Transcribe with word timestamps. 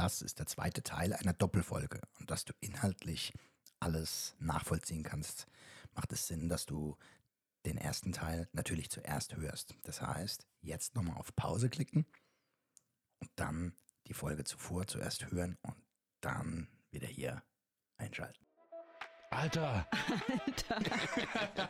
das 0.00 0.22
ist 0.22 0.38
der 0.38 0.46
zweite 0.46 0.82
Teil 0.82 1.12
einer 1.12 1.34
Doppelfolge 1.34 2.00
und 2.18 2.30
dass 2.30 2.46
du 2.46 2.54
inhaltlich 2.60 3.34
alles 3.80 4.34
nachvollziehen 4.38 5.02
kannst, 5.02 5.46
macht 5.92 6.10
es 6.12 6.26
Sinn, 6.26 6.48
dass 6.48 6.64
du 6.64 6.96
den 7.66 7.76
ersten 7.76 8.12
Teil 8.12 8.48
natürlich 8.52 8.90
zuerst 8.90 9.36
hörst. 9.36 9.74
Das 9.82 10.00
heißt, 10.00 10.46
jetzt 10.62 10.94
nochmal 10.94 11.18
auf 11.18 11.36
Pause 11.36 11.68
klicken 11.68 12.06
und 13.18 13.30
dann 13.36 13.74
die 14.06 14.14
Folge 14.14 14.44
zuvor 14.44 14.86
zuerst 14.86 15.30
hören 15.30 15.58
und 15.60 15.76
dann 16.22 16.68
wieder 16.90 17.06
hier 17.06 17.42
einschalten. 17.98 18.46
Alter! 19.30 19.86
Alter! 20.46 20.76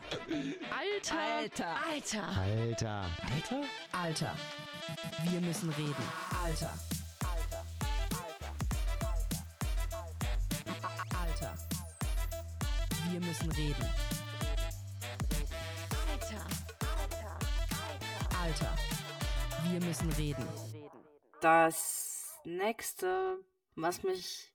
Alter. 0.70 1.76
Alter! 1.84 2.26
Alter! 2.36 3.10
Alter? 3.34 3.64
Alter. 3.90 4.36
Wir 5.24 5.40
müssen 5.40 5.70
reden. 5.70 6.04
Alter. 6.44 6.70
Alter. 6.70 6.99
Wir 13.10 13.18
müssen 13.18 13.50
reden. 13.50 13.86
Alter! 16.08 16.46
Alter. 18.40 18.76
Wir 19.64 19.80
müssen 19.80 20.12
reden. 20.12 20.48
Das 21.40 22.38
nächste, 22.44 23.38
was 23.74 24.04
mich 24.04 24.52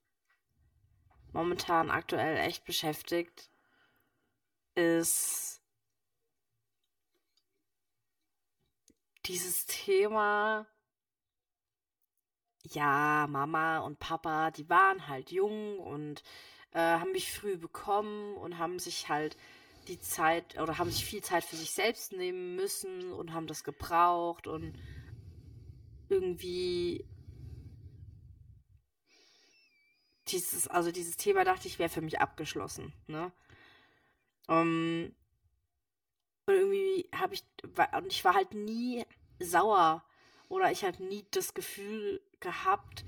momentan 1.34 1.90
aktuell 1.90 2.38
echt 2.38 2.64
beschäftigt, 2.64 3.50
ist 4.74 5.60
dieses 9.26 9.66
Thema, 9.66 10.66
ja, 12.62 13.26
Mama 13.28 13.80
und 13.80 13.98
Papa, 13.98 14.50
die 14.50 14.70
waren 14.70 15.08
halt 15.08 15.30
jung 15.30 15.78
und 15.78 16.22
äh, 16.72 16.78
haben 16.78 17.12
mich 17.12 17.32
früh 17.32 17.56
bekommen 17.56 18.34
und 18.36 18.58
haben 18.58 18.78
sich 18.78 19.08
halt 19.08 19.36
die 19.88 20.00
Zeit 20.00 20.58
oder 20.60 20.78
haben 20.78 20.90
sich 20.90 21.04
viel 21.04 21.22
Zeit 21.22 21.44
für 21.44 21.56
sich 21.56 21.70
selbst 21.70 22.12
nehmen 22.12 22.56
müssen 22.56 23.12
und 23.12 23.32
haben 23.32 23.46
das 23.46 23.64
gebraucht 23.64 24.46
und 24.46 24.74
irgendwie 26.08 27.04
dieses, 30.28 30.66
also 30.68 30.90
dieses 30.90 31.16
Thema 31.16 31.44
dachte 31.44 31.68
ich, 31.68 31.78
wäre 31.78 31.88
für 31.88 32.00
mich 32.00 32.20
abgeschlossen, 32.20 32.92
ne? 33.06 33.32
Um, 34.48 35.12
und 36.46 36.54
irgendwie 36.54 37.08
habe 37.12 37.34
ich, 37.34 37.44
und 37.64 38.12
ich 38.12 38.24
war 38.24 38.34
halt 38.34 38.54
nie 38.54 39.04
sauer 39.40 40.04
oder 40.48 40.70
ich 40.70 40.84
habe 40.84 41.02
nie 41.02 41.26
das 41.32 41.54
Gefühl 41.54 42.22
gehabt, 42.38 43.04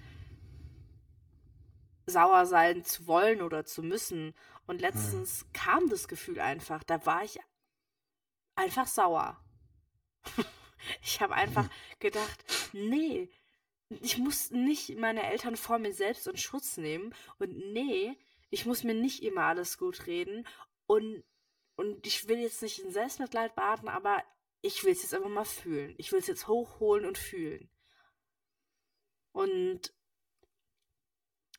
sauer 2.08 2.46
sein 2.46 2.84
zu 2.84 3.06
wollen 3.06 3.42
oder 3.42 3.64
zu 3.64 3.82
müssen. 3.82 4.34
Und 4.66 4.80
letztens 4.80 5.46
kam 5.52 5.88
das 5.88 6.08
Gefühl 6.08 6.40
einfach, 6.40 6.84
da 6.84 7.04
war 7.06 7.24
ich 7.24 7.38
einfach 8.54 8.86
sauer. 8.86 9.42
ich 11.02 11.20
habe 11.20 11.34
einfach 11.34 11.68
gedacht, 11.98 12.44
nee, 12.72 13.30
ich 13.88 14.18
muss 14.18 14.50
nicht 14.50 14.98
meine 14.98 15.22
Eltern 15.30 15.56
vor 15.56 15.78
mir 15.78 15.94
selbst 15.94 16.26
in 16.26 16.36
Schutz 16.36 16.76
nehmen 16.76 17.14
und 17.38 17.56
nee, 17.72 18.16
ich 18.50 18.66
muss 18.66 18.84
mir 18.84 18.94
nicht 18.94 19.22
immer 19.22 19.44
alles 19.44 19.78
gut 19.78 20.06
reden 20.06 20.46
und 20.86 21.24
und 21.76 22.04
ich 22.08 22.26
will 22.26 22.38
jetzt 22.38 22.60
nicht 22.60 22.80
in 22.80 22.90
Selbstmitleid 22.90 23.54
baden, 23.54 23.88
aber 23.88 24.24
ich 24.62 24.82
will 24.82 24.90
es 24.90 25.02
jetzt 25.02 25.14
einfach 25.14 25.28
mal 25.28 25.44
fühlen. 25.44 25.94
Ich 25.96 26.10
will 26.10 26.18
es 26.18 26.26
jetzt 26.26 26.48
hochholen 26.48 27.06
und 27.06 27.16
fühlen. 27.16 27.70
Und 29.30 29.94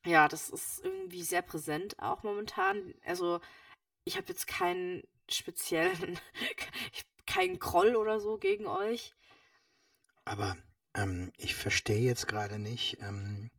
ja, 0.09 0.27
das 0.27 0.49
ist 0.49 0.83
irgendwie 0.83 1.23
sehr 1.23 1.41
präsent 1.41 1.97
auch 1.99 2.23
momentan. 2.23 2.93
Also 3.05 3.39
ich 4.05 4.17
habe 4.17 4.27
jetzt 4.29 4.47
keinen 4.47 5.03
speziellen, 5.29 6.19
keinen 7.25 7.59
Groll 7.59 7.95
oder 7.95 8.19
so 8.19 8.37
gegen 8.37 8.67
euch. 8.67 9.13
Aber 10.25 10.57
ähm, 10.95 11.31
ich 11.37 11.55
verstehe 11.55 12.01
jetzt 12.01 12.27
gerade 12.27 12.59
nicht, 12.59 12.97
ähm, 13.01 13.49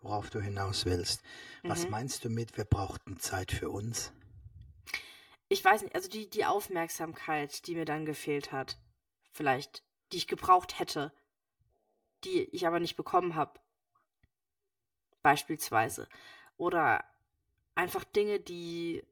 worauf 0.00 0.30
du 0.30 0.40
hinaus 0.40 0.84
willst. 0.84 1.22
Was 1.66 1.84
Mhm. 1.84 1.90
meinst 1.90 2.24
du 2.24 2.28
mit, 2.30 2.56
wir 2.56 2.64
brauchten 2.64 3.18
Zeit 3.18 3.52
für 3.52 3.70
uns? 3.70 4.12
Ich 5.48 5.64
weiß 5.64 5.82
nicht, 5.82 5.94
also 5.94 6.08
die, 6.08 6.28
die 6.30 6.44
Aufmerksamkeit, 6.44 7.66
die 7.66 7.74
mir 7.74 7.84
dann 7.84 8.06
gefehlt 8.06 8.52
hat, 8.52 8.78
vielleicht, 9.32 9.82
die 10.12 10.16
ich 10.16 10.26
gebraucht 10.26 10.78
hätte, 10.78 11.12
die 12.24 12.42
ich 12.44 12.66
aber 12.66 12.80
nicht 12.80 12.96
bekommen 12.96 13.34
habe, 13.34 13.60
beispielsweise. 15.22 16.08
Oder 16.56 17.04
einfach 17.74 18.04
Dinge, 18.04 18.40
die 18.40 19.02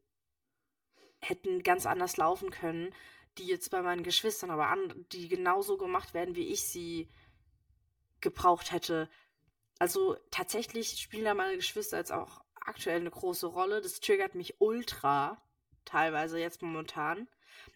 hätten 1.20 1.62
ganz 1.62 1.86
anders 1.86 2.16
laufen 2.16 2.50
können, 2.50 2.94
die 3.38 3.46
jetzt 3.46 3.70
bei 3.70 3.82
meinen 3.82 4.02
Geschwistern, 4.02 4.50
aber 4.50 4.68
an, 4.68 5.06
die 5.12 5.28
genauso 5.28 5.76
gemacht 5.76 6.14
werden, 6.14 6.34
wie 6.34 6.48
ich 6.48 6.64
sie 6.64 7.08
gebraucht 8.20 8.72
hätte. 8.72 9.08
Also 9.78 10.16
tatsächlich 10.30 11.00
spielen 11.00 11.24
da 11.24 11.34
meine 11.34 11.56
Geschwister 11.56 11.96
jetzt 11.98 12.12
auch 12.12 12.42
aktuell 12.54 13.00
eine 13.00 13.10
große 13.10 13.46
Rolle. 13.46 13.80
Das 13.80 14.00
triggert 14.00 14.34
mich 14.34 14.60
ultra, 14.60 15.40
teilweise 15.84 16.38
jetzt 16.38 16.60
momentan. 16.60 17.28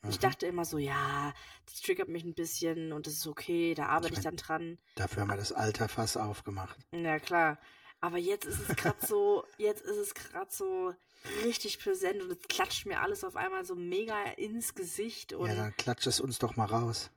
Und 0.03 0.11
ich 0.11 0.17
Mhm. 0.19 0.23
dachte 0.23 0.47
immer 0.47 0.65
so, 0.65 0.79
ja, 0.79 1.33
das 1.67 1.81
triggert 1.81 2.09
mich 2.09 2.25
ein 2.25 2.35
bisschen 2.35 2.93
und 2.93 3.07
das 3.07 3.15
ist 3.15 3.27
okay, 3.27 3.75
da 3.75 3.87
arbeite 3.87 4.09
ich, 4.15 4.19
mein- 4.19 4.23
dann 4.25 4.37
dran. 4.37 4.79
Dafür 4.97 5.23
haben 5.23 5.31
wir 5.31 5.37
das 5.37 5.53
Alterfass 5.53 6.17
aufgemacht. 6.17 6.79
Ja, 6.93 7.19
klar. 7.19 7.59
Aber 8.05 8.19
jetzt 8.19 8.45
ist 8.45 8.61
es 8.69 8.77
gerade 8.77 9.07
so, 9.07 9.47
jetzt 9.57 9.81
ist 9.81 9.97
es 9.97 10.13
gerade 10.13 10.51
so 10.51 10.95
richtig 11.43 11.79
präsent 11.79 12.21
und 12.21 12.31
es 12.33 12.43
klatscht 12.49 12.85
mir 12.85 13.01
alles 13.01 13.25
auf 13.25 13.35
einmal 13.35 13.65
so 13.65 13.75
mega 13.75 14.23
ins 14.37 14.75
Gesicht 14.75 15.33
und 15.33 15.47
Ja, 15.49 15.55
ja, 15.55 15.63
dann 15.63 15.77
klatsch 15.79 16.07
es 16.07 16.21
uns 16.21 16.39
doch 16.39 16.55
mal 16.55 16.67
raus. 16.67 17.11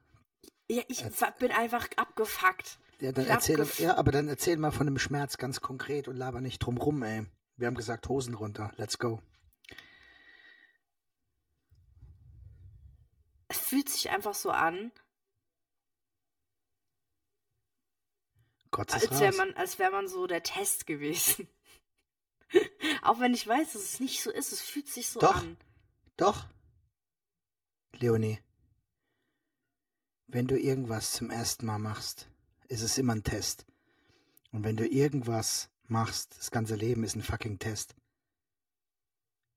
ich 0.67 1.03
bin 1.39 1.51
einfach 1.51 1.89
abgefuckt. 1.97 2.79
Ja, 3.01 3.11
dann 3.11 3.25
erzähl, 3.25 3.67
ja, 3.79 3.97
aber 3.97 4.13
dann 4.13 4.29
erzähl 4.29 4.55
mal 4.55 4.71
von 4.71 4.87
dem 4.87 4.97
Schmerz 4.97 5.37
ganz 5.37 5.59
konkret 5.59 6.07
und 6.07 6.15
laber 6.15 6.39
nicht 6.39 6.59
drum 6.59 6.77
rum, 6.77 7.03
ey. 7.03 7.25
Wir 7.57 7.67
haben 7.67 7.75
gesagt, 7.75 8.07
Hosen 8.07 8.33
runter. 8.33 8.71
Let's 8.77 8.97
go. 8.97 9.21
Es 13.49 13.59
fühlt 13.59 13.89
sich 13.89 14.09
einfach 14.09 14.35
so 14.35 14.51
an, 14.51 14.93
Gott 18.71 18.93
als 18.93 19.19
wäre 19.19 19.35
man, 19.35 19.53
als 19.55 19.79
wäre 19.79 19.91
man 19.91 20.07
so 20.07 20.27
der 20.27 20.43
Test 20.43 20.87
gewesen. 20.87 21.47
Auch 23.01 23.19
wenn 23.19 23.33
ich 23.33 23.47
weiß, 23.47 23.73
dass 23.73 23.81
es 23.81 23.99
nicht 23.99 24.21
so 24.21 24.31
ist, 24.31 24.51
es 24.51 24.61
fühlt 24.61 24.87
sich 24.87 25.09
so 25.09 25.19
Doch. 25.19 25.35
an. 25.35 25.57
Doch. 26.17 26.45
Leonie. 27.93 28.39
Wenn 30.27 30.47
du 30.47 30.59
irgendwas 30.59 31.13
zum 31.13 31.29
ersten 31.29 31.65
Mal 31.65 31.79
machst, 31.79 32.29
ist 32.67 32.81
es 32.81 32.97
immer 32.97 33.15
ein 33.15 33.23
Test. 33.23 33.65
Und 34.51 34.63
wenn 34.63 34.77
du 34.77 34.87
irgendwas 34.87 35.69
machst, 35.83 36.37
das 36.37 36.51
ganze 36.51 36.75
Leben 36.75 37.03
ist 37.03 37.15
ein 37.15 37.23
fucking 37.23 37.59
Test. 37.59 37.95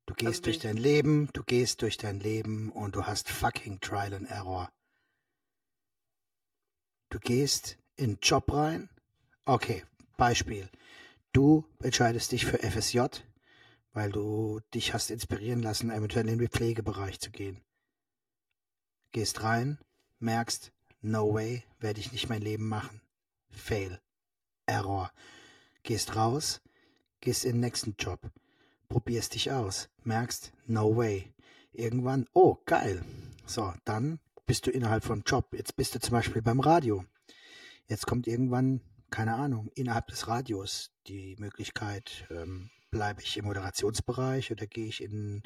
Du 0.06 0.14
gehst 0.14 0.42
bin 0.42 0.52
durch 0.52 0.58
dein 0.58 0.76
Leben, 0.76 1.28
du 1.32 1.42
gehst 1.44 1.82
durch 1.82 1.96
dein 1.96 2.20
Leben 2.20 2.70
und 2.72 2.96
du 2.96 3.06
hast 3.06 3.28
fucking 3.28 3.80
Trial 3.80 4.14
and 4.14 4.28
Error. 4.28 4.72
Du 7.10 7.18
gehst 7.18 7.78
in 7.96 8.10
einen 8.10 8.18
Job 8.20 8.52
rein. 8.52 8.88
Okay, 9.44 9.84
Beispiel. 10.16 10.68
Du 11.32 11.64
entscheidest 11.82 12.32
dich 12.32 12.44
für 12.44 12.58
FSJ, 12.58 13.00
weil 13.92 14.10
du 14.10 14.60
dich 14.74 14.92
hast 14.94 15.10
inspirieren 15.10 15.62
lassen, 15.62 15.90
eventuell 15.90 16.28
in 16.28 16.38
den 16.38 16.48
Pflegebereich 16.48 17.20
zu 17.20 17.30
gehen. 17.30 17.60
Gehst 19.12 19.42
rein, 19.42 19.78
merkst, 20.18 20.72
no 21.00 21.34
way, 21.34 21.64
werde 21.78 22.00
ich 22.00 22.12
nicht 22.12 22.28
mein 22.28 22.42
Leben 22.42 22.68
machen. 22.68 23.00
Fail. 23.48 24.00
Error. 24.66 25.10
Gehst 25.82 26.14
raus, 26.14 26.60
gehst 27.20 27.44
in 27.44 27.52
den 27.52 27.60
nächsten 27.60 27.94
Job, 27.98 28.20
probierst 28.88 29.34
dich 29.34 29.50
aus, 29.50 29.88
merkst, 30.04 30.52
no 30.66 30.96
way. 30.96 31.32
Irgendwann, 31.72 32.28
oh, 32.34 32.58
geil. 32.66 33.02
So, 33.46 33.72
dann 33.84 34.20
bist 34.46 34.66
du 34.66 34.70
innerhalb 34.70 35.04
vom 35.04 35.22
Job. 35.24 35.54
Jetzt 35.54 35.76
bist 35.76 35.94
du 35.94 36.00
zum 36.00 36.12
Beispiel 36.12 36.42
beim 36.42 36.60
Radio. 36.60 37.04
Jetzt 37.86 38.06
kommt 38.06 38.26
irgendwann, 38.26 38.80
keine 39.10 39.34
Ahnung, 39.34 39.70
innerhalb 39.74 40.06
des 40.08 40.28
Radios 40.28 40.92
die 41.06 41.36
Möglichkeit, 41.38 42.26
ähm, 42.30 42.70
bleibe 42.90 43.22
ich 43.22 43.36
im 43.36 43.44
Moderationsbereich 43.46 44.50
oder 44.50 44.66
gehe 44.66 44.86
ich 44.86 45.02
in, 45.02 45.42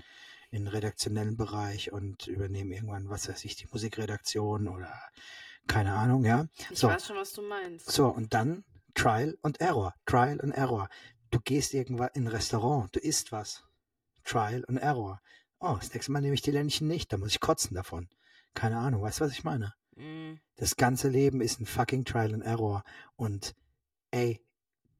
in 0.51 0.65
den 0.65 0.69
redaktionellen 0.69 1.37
Bereich 1.37 1.93
und 1.93 2.27
übernehme 2.27 2.75
irgendwann, 2.75 3.09
was 3.09 3.29
weiß 3.29 3.45
ich, 3.45 3.57
die 3.57 3.67
Musikredaktion 3.67 4.69
oder 4.69 4.93
keine 5.67 5.95
Ahnung, 5.95 6.25
ja. 6.25 6.47
Ich 6.71 6.79
So. 6.79 6.89
weiß 6.89 7.07
schon, 7.07 7.17
was 7.17 7.33
du 7.33 7.43
meinst. 7.43 7.91
So, 7.91 8.09
und 8.09 8.35
dann 8.35 8.65
Trial 8.95 9.37
und 9.43 9.61
Error. 9.61 9.95
Trial 10.07 10.41
und 10.41 10.53
Error. 10.53 10.89
Du 11.31 11.41
gehst 11.41 11.75
irgendwann 11.75 12.11
in 12.15 12.25
ein 12.25 12.29
Restaurant, 12.29 12.95
du 12.95 13.01
isst 13.01 13.33
was. 13.33 13.65
Trial 14.25 14.65
und 14.69 14.77
Error. 14.77 15.21
Oh, 15.59 15.77
das 15.79 15.93
nächste 15.93 16.13
Mal 16.13 16.21
nehme 16.21 16.35
ich 16.35 16.43
die 16.43 16.51
Ländchen 16.51 16.87
nicht, 16.87 17.13
da 17.13 17.17
muss 17.17 17.31
ich 17.31 17.41
kotzen 17.41 17.75
davon. 17.75 18.09
Keine 18.55 18.79
Ahnung, 18.79 19.03
weißt 19.03 19.21
du, 19.21 19.25
was 19.25 19.33
ich 19.33 19.45
meine? 19.45 19.75
Mm. 19.97 20.35
Das 20.57 20.77
ganze 20.77 21.09
Leben 21.09 21.41
ist 21.41 21.61
ein 21.61 21.67
fucking 21.67 22.05
Trial 22.05 22.35
and 22.35 22.45
Error. 22.45 22.85
Und 23.17 23.55
ey, 24.11 24.41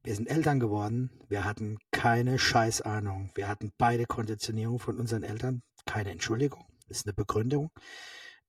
Wir 0.03 0.13
sind 0.15 0.27
Eltern 0.27 0.59
geworden. 0.59 1.09
Wir 1.29 1.45
hatten 1.45 1.79
keine 1.91 2.37
Scheißahnung. 2.37 3.31
Wir 3.33 3.47
hatten 3.47 3.73
beide 3.79 4.05
Konditionierung 4.05 4.77
von 4.77 4.99
unseren 4.99 5.23
Eltern. 5.23 5.63
Keine 5.87 6.11
Entschuldigung. 6.11 6.63
Ist 6.87 7.07
eine 7.07 7.13
Begründung, 7.13 7.71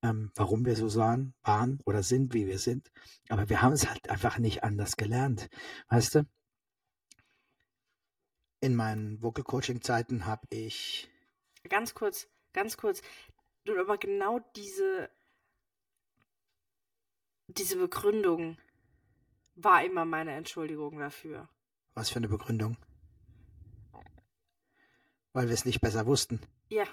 ähm, 0.02 0.30
warum 0.34 0.66
wir 0.66 0.76
so 0.76 0.88
sahen, 0.90 1.32
waren 1.42 1.80
oder 1.86 2.02
sind, 2.02 2.34
wie 2.34 2.46
wir 2.46 2.58
sind. 2.58 2.90
Aber 3.30 3.48
wir 3.48 3.62
haben 3.62 3.72
es 3.72 3.88
halt 3.88 4.10
einfach 4.10 4.38
nicht 4.38 4.64
anders 4.64 4.98
gelernt. 4.98 5.48
Weißt 5.88 6.16
du? 6.16 6.26
In 8.60 8.74
meinen 8.74 9.22
Vocal 9.22 9.44
Coaching 9.44 9.80
Zeiten 9.80 10.26
habe 10.26 10.46
ich 10.50 11.08
Ganz 11.68 11.94
kurz, 11.94 12.28
ganz 12.52 12.76
kurz. 12.76 13.00
Du, 13.64 13.78
aber 13.80 13.96
genau 13.98 14.40
diese, 14.54 15.10
diese 17.48 17.76
Begründung 17.76 18.58
war 19.54 19.84
immer 19.84 20.04
meine 20.04 20.32
Entschuldigung 20.32 20.98
dafür. 20.98 21.48
was 21.94 22.10
für 22.10 22.16
eine 22.16 22.28
Begründung? 22.28 22.76
Weil 25.32 25.48
wir 25.48 25.54
es 25.54 25.64
nicht 25.64 25.80
besser 25.80 26.06
wussten. 26.06 26.40
Ja, 26.68 26.84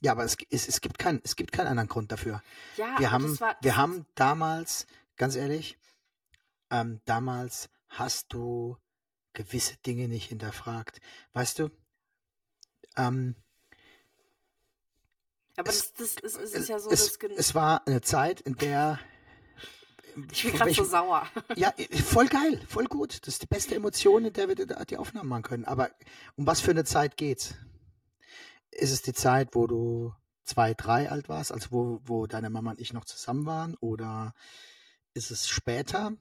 Ja, 0.00 0.12
aber 0.12 0.24
es, 0.24 0.36
es, 0.50 0.68
es, 0.68 0.80
gibt 0.80 0.98
kein, 0.98 1.20
es 1.24 1.36
gibt 1.36 1.52
keinen 1.52 1.68
anderen 1.68 1.88
Grund 1.88 2.12
dafür. 2.12 2.42
ja, 2.76 2.86
wir 2.98 3.08
aber 3.08 3.10
haben, 3.12 3.28
das 3.28 3.40
war, 3.40 3.56
wir 3.60 3.70
das- 3.70 3.76
haben 3.76 4.06
damals, 4.14 4.86
ganz 5.16 5.36
ehrlich, 5.36 5.78
ähm, 6.70 7.00
damals 7.04 7.70
hast 7.88 8.32
du 8.32 8.76
gewisse 9.32 9.76
Dinge 9.78 10.08
nicht 10.08 10.28
hinterfragt. 10.28 11.00
Weißt 11.32 11.58
du? 11.60 11.70
Ähm, 12.96 13.36
aber 15.56 15.68
es- 15.70 15.92
das, 15.94 16.16
das, 16.16 16.34
ist, 16.36 16.54
ist 16.54 16.68
ja 16.68 16.78
so, 16.78 16.90
es, 16.90 17.18
dass 17.18 17.30
es 17.36 17.54
war 17.54 17.86
eine 17.86 18.00
Zeit, 18.02 18.40
in 18.42 18.56
der. 18.56 18.98
Ich 20.32 20.42
bin 20.44 20.52
gerade 20.54 20.72
so 20.74 20.84
sauer. 20.84 21.26
Ja, 21.56 21.72
voll 22.04 22.26
geil, 22.28 22.60
voll 22.68 22.86
gut. 22.86 23.18
Das 23.26 23.34
ist 23.34 23.42
die 23.42 23.46
beste 23.46 23.74
Emotion, 23.74 24.24
in 24.24 24.32
der 24.32 24.48
wir 24.48 24.54
die 24.56 24.96
Aufnahmen 24.96 25.28
machen 25.28 25.42
können. 25.42 25.64
Aber 25.64 25.90
um 26.36 26.46
was 26.46 26.60
für 26.60 26.70
eine 26.70 26.84
Zeit 26.84 27.16
geht's? 27.16 27.54
Ist 28.70 28.92
es 28.92 29.02
die 29.02 29.12
Zeit, 29.14 29.54
wo 29.54 29.66
du 29.66 30.12
zwei, 30.44 30.74
drei 30.74 31.10
alt 31.10 31.28
warst, 31.28 31.52
also 31.52 31.68
wo, 31.70 32.00
wo 32.04 32.26
deine 32.26 32.50
Mama 32.50 32.70
und 32.72 32.80
ich 32.80 32.92
noch 32.92 33.04
zusammen 33.04 33.46
waren? 33.46 33.74
Oder 33.80 34.34
ist 35.14 35.30
es 35.30 35.48
später? 35.48 36.12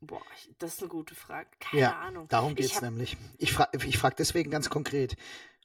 Boah, 0.00 0.22
das 0.58 0.74
ist 0.74 0.80
eine 0.80 0.88
gute 0.88 1.14
Frage. 1.14 1.48
Keine 1.58 1.82
Ja, 1.82 1.98
Ahnung. 2.00 2.26
Darum 2.28 2.54
geht's 2.54 2.76
hab- 2.76 2.82
nämlich. 2.82 3.16
Ich 3.38 3.52
frage 3.52 3.86
ich 3.86 3.98
frag 3.98 4.16
deswegen 4.16 4.50
ganz 4.50 4.70
konkret. 4.70 5.16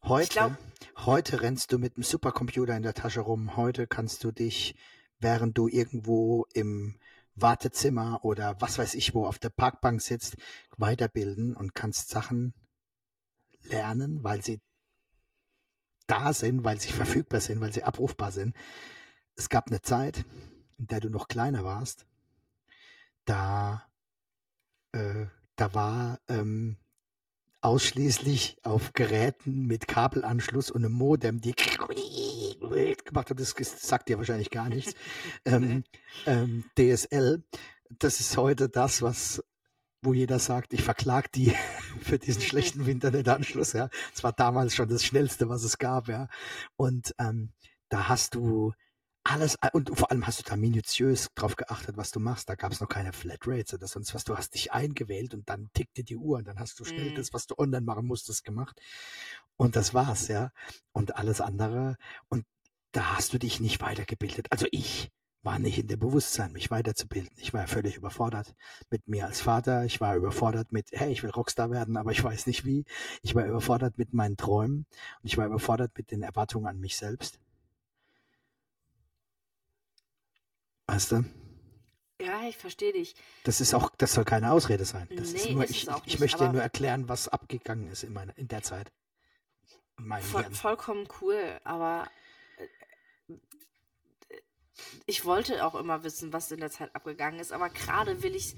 Heute, 0.03 0.29
glaub- 0.29 0.57
heute 0.97 1.41
rennst 1.41 1.71
du 1.71 1.79
mit 1.79 1.95
einem 1.95 2.03
Supercomputer 2.03 2.75
in 2.75 2.83
der 2.83 2.93
Tasche 2.93 3.21
rum. 3.21 3.55
Heute 3.55 3.87
kannst 3.87 4.23
du 4.25 4.31
dich, 4.31 4.75
während 5.19 5.57
du 5.57 5.67
irgendwo 5.67 6.45
im 6.53 6.99
Wartezimmer 7.35 8.23
oder 8.23 8.59
was 8.61 8.77
weiß 8.77 8.95
ich 8.95 9.13
wo 9.13 9.25
auf 9.25 9.39
der 9.39 9.49
Parkbank 9.49 10.01
sitzt, 10.01 10.37
weiterbilden 10.77 11.55
und 11.55 11.75
kannst 11.75 12.09
Sachen 12.09 12.53
lernen, 13.63 14.23
weil 14.23 14.43
sie 14.43 14.61
da 16.07 16.33
sind, 16.33 16.63
weil 16.63 16.79
sie 16.79 16.91
verfügbar 16.93 17.41
sind, 17.41 17.59
weil 17.61 17.73
sie 17.73 17.83
abrufbar 17.83 18.31
sind. 18.31 18.55
Es 19.35 19.49
gab 19.49 19.67
eine 19.67 19.81
Zeit, 19.81 20.25
in 20.77 20.87
der 20.87 20.99
du 20.99 21.09
noch 21.09 21.27
kleiner 21.27 21.63
warst, 21.63 22.05
da, 23.25 23.83
äh, 24.91 25.25
da 25.55 25.73
war 25.73 26.19
ähm, 26.27 26.77
ausschließlich 27.65 28.57
auf 28.61 28.93
Geräten 28.93 29.65
mit 29.65 29.87
Kabelanschluss 29.87 30.69
und 30.69 30.85
einem 30.85 30.93
Modem, 30.93 31.41
die 31.41 31.55
gemacht 31.55 33.29
hat, 33.29 33.39
das 33.39 33.55
sagt 33.79 34.07
dir 34.07 34.19
wahrscheinlich 34.19 34.51
gar 34.51 34.69
nichts. 34.69 34.93
ähm, 35.45 35.83
ähm, 36.27 36.63
DSL, 36.77 37.43
das 37.89 38.19
ist 38.19 38.37
heute 38.37 38.69
das, 38.69 39.01
was 39.01 39.43
wo 40.03 40.13
jeder 40.13 40.37
sagt, 40.37 40.73
ich 40.73 40.83
verklag 40.83 41.31
die 41.31 41.53
für 42.01 42.19
diesen 42.19 42.41
schlechten 42.43 42.85
Internetanschluss, 42.85 43.73
ja. 43.73 43.89
Es 44.13 44.23
war 44.23 44.31
damals 44.31 44.75
schon 44.75 44.87
das 44.87 45.03
Schnellste, 45.03 45.49
was 45.49 45.63
es 45.63 45.79
gab, 45.79 46.07
ja. 46.07 46.27
Und 46.75 47.15
ähm, 47.17 47.51
da 47.89 48.07
hast 48.07 48.35
du 48.35 48.73
alles, 49.25 49.57
und 49.73 49.97
vor 49.97 50.11
allem 50.11 50.25
hast 50.27 50.39
du 50.39 50.43
da 50.43 50.55
minutiös 50.55 51.29
drauf 51.35 51.55
geachtet, 51.55 51.97
was 51.97 52.11
du 52.11 52.19
machst. 52.19 52.49
Da 52.49 52.55
gab 52.55 52.71
es 52.71 52.79
noch 52.81 52.87
keine 52.89 53.13
Flatrates 53.13 53.73
oder 53.73 53.87
sonst 53.87 54.13
was. 54.15 54.23
Du 54.23 54.37
hast 54.37 54.53
dich 54.55 54.71
eingewählt 54.73 55.33
und 55.33 55.49
dann 55.49 55.69
tickte 55.73 56.03
die 56.03 56.17
Uhr 56.17 56.37
und 56.37 56.47
dann 56.47 56.59
hast 56.59 56.79
du 56.79 56.85
schnell 56.85 57.11
Mhm. 57.11 57.15
das, 57.15 57.33
was 57.33 57.47
du 57.47 57.55
online 57.57 57.85
machen 57.85 58.05
musstest, 58.07 58.43
gemacht. 58.45 58.79
Und 59.57 59.75
das 59.75 59.93
war's, 59.93 60.27
ja. 60.27 60.51
Und 60.93 61.15
alles 61.17 61.41
andere. 61.41 61.97
Und 62.29 62.45
da 62.91 63.17
hast 63.17 63.33
du 63.33 63.39
dich 63.39 63.59
nicht 63.59 63.81
weitergebildet. 63.81 64.47
Also 64.51 64.67
ich 64.71 65.11
war 65.43 65.59
nicht 65.59 65.77
in 65.79 65.87
dem 65.87 65.99
Bewusstsein, 65.99 66.51
mich 66.53 66.71
weiterzubilden. 66.71 67.31
Ich 67.37 67.53
war 67.53 67.61
ja 67.61 67.67
völlig 67.67 67.97
überfordert 67.97 68.55
mit 68.89 69.07
mir 69.07 69.25
als 69.27 69.41
Vater. 69.41 69.85
Ich 69.85 70.01
war 70.01 70.15
überfordert 70.15 70.71
mit, 70.71 70.89
hey, 70.91 71.11
ich 71.11 71.23
will 71.23 71.29
Rockstar 71.31 71.69
werden, 71.71 71.97
aber 71.97 72.11
ich 72.11 72.23
weiß 72.23 72.47
nicht 72.47 72.65
wie. 72.65 72.85
Ich 73.21 73.35
war 73.35 73.45
überfordert 73.45 73.97
mit 73.97 74.13
meinen 74.13 74.37
Träumen 74.37 74.85
und 75.21 75.25
ich 75.27 75.37
war 75.37 75.45
überfordert 75.47 75.91
mit 75.97 76.11
den 76.11 76.23
Erwartungen 76.23 76.67
an 76.67 76.79
mich 76.79 76.97
selbst. 76.97 77.39
Weißt 80.87 81.11
du? 81.11 81.25
Ja, 82.21 82.47
ich 82.47 82.57
verstehe 82.57 82.93
dich. 82.93 83.15
Das 83.43 83.59
ist 83.59 83.73
auch, 83.73 83.91
das 83.97 84.13
soll 84.13 84.23
keine 84.23 84.51
Ausrede 84.51 84.85
sein. 84.85 85.07
Das 85.15 85.33
ist 85.33 85.45
Nee, 85.45 85.53
nur, 85.53 85.63
ist 85.63 85.71
es 85.71 85.75
ich, 85.77 85.89
auch 85.89 85.99
ich 86.05 86.13
nicht, 86.13 86.19
möchte 86.19 86.37
dir 86.39 86.53
nur 86.53 86.61
erklären, 86.61 87.09
was 87.09 87.27
abgegangen 87.27 87.89
ist 87.89 88.03
in 88.03 88.13
meiner, 88.13 88.37
in 88.37 88.47
der 88.47 88.63
Zeit. 88.63 88.91
In 89.97 90.11
Voll, 90.21 90.43
vollkommen 90.51 91.07
cool, 91.21 91.59
aber 91.63 92.09
äh, 93.27 93.35
ich 95.05 95.25
wollte 95.25 95.65
auch 95.65 95.75
immer 95.75 96.03
wissen, 96.03 96.31
was 96.33 96.51
in 96.51 96.59
der 96.59 96.71
Zeit 96.71 96.93
abgegangen 96.95 97.39
ist, 97.39 97.51
aber 97.51 97.69
gerade 97.69 98.21
will 98.23 98.35
ich, 98.35 98.55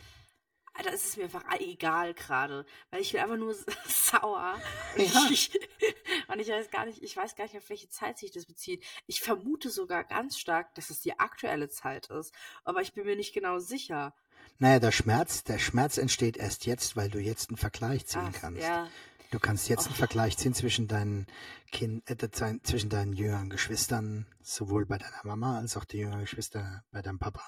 da 0.84 0.90
ist 0.92 1.06
es 1.06 1.18
mir 1.18 1.24
einfach 1.26 1.44
egal 1.60 2.14
gerade, 2.14 2.66
weil 2.92 3.02
ich 3.02 3.12
bin 3.12 3.22
einfach 3.22 3.38
nur 3.38 3.54
sauer. 3.88 4.60
Und, 4.96 5.14
Ja. 5.14 5.28
ich, 5.32 5.52
und 6.28 6.40
ich 6.40 6.50
weiß 6.50 6.70
gar 6.70 6.86
nicht, 6.86 7.02
ich 7.04 7.16
weiß 7.16 7.36
gar 7.36 7.46
nicht, 7.46 7.58
auf 7.58 7.70
welche 7.70 7.90
Zeit 7.90 8.18
sich 8.18 8.32
das 8.32 8.46
bezieht. 8.46 8.84
Ich 9.08 9.22
vermute 9.22 9.70
sogar 9.70 10.04
ganz 10.04 10.38
stark, 10.38 10.74
dass 10.76 10.90
es 10.90 11.02
die 11.02 11.18
aktuelle 11.20 11.70
Zeit 11.70 12.08
ist, 12.08 12.34
aber 12.64 12.82
ich 12.82 12.94
bin 12.94 13.06
mir 13.06 13.16
nicht 13.16 13.34
genau 13.34 13.60
sicher. 13.60 14.14
Naja, 14.60 14.80
der 14.80 14.92
Schmerz, 14.92 15.44
der 15.44 15.60
Schmerz 15.60 15.98
entsteht 15.98 16.38
erst 16.38 16.66
jetzt, 16.66 16.96
weil 16.96 17.10
du 17.10 17.20
jetzt 17.20 17.50
einen 17.50 17.58
Vergleich 17.58 18.08
ziehen 18.08 18.32
Ach, 18.34 18.42
kannst. 18.42 18.62
ja, 18.64 18.90
Du 19.32 19.40
kannst 19.40 19.68
jetzt 19.68 19.88
einen. 19.88 19.96
Vergleich 19.96 20.38
ziehen 20.38 20.54
zwischen 20.54 20.88
deinen 20.88 21.28
kind, 21.72 22.10
äh, 22.10 22.60
zwischen 22.64 22.90
deinen 22.90 23.14
jüngeren 23.14 23.50
Geschwistern, 23.50 24.26
sowohl 24.42 24.86
bei 24.86 24.98
deiner 24.98 25.22
Mama 25.24 25.58
als 25.58 25.76
auch 25.76 25.86
die 25.86 25.98
jüngeren 25.98 26.22
Geschwister 26.22 26.84
bei 26.92 27.02
deinem 27.02 27.20
Papa. 27.20 27.44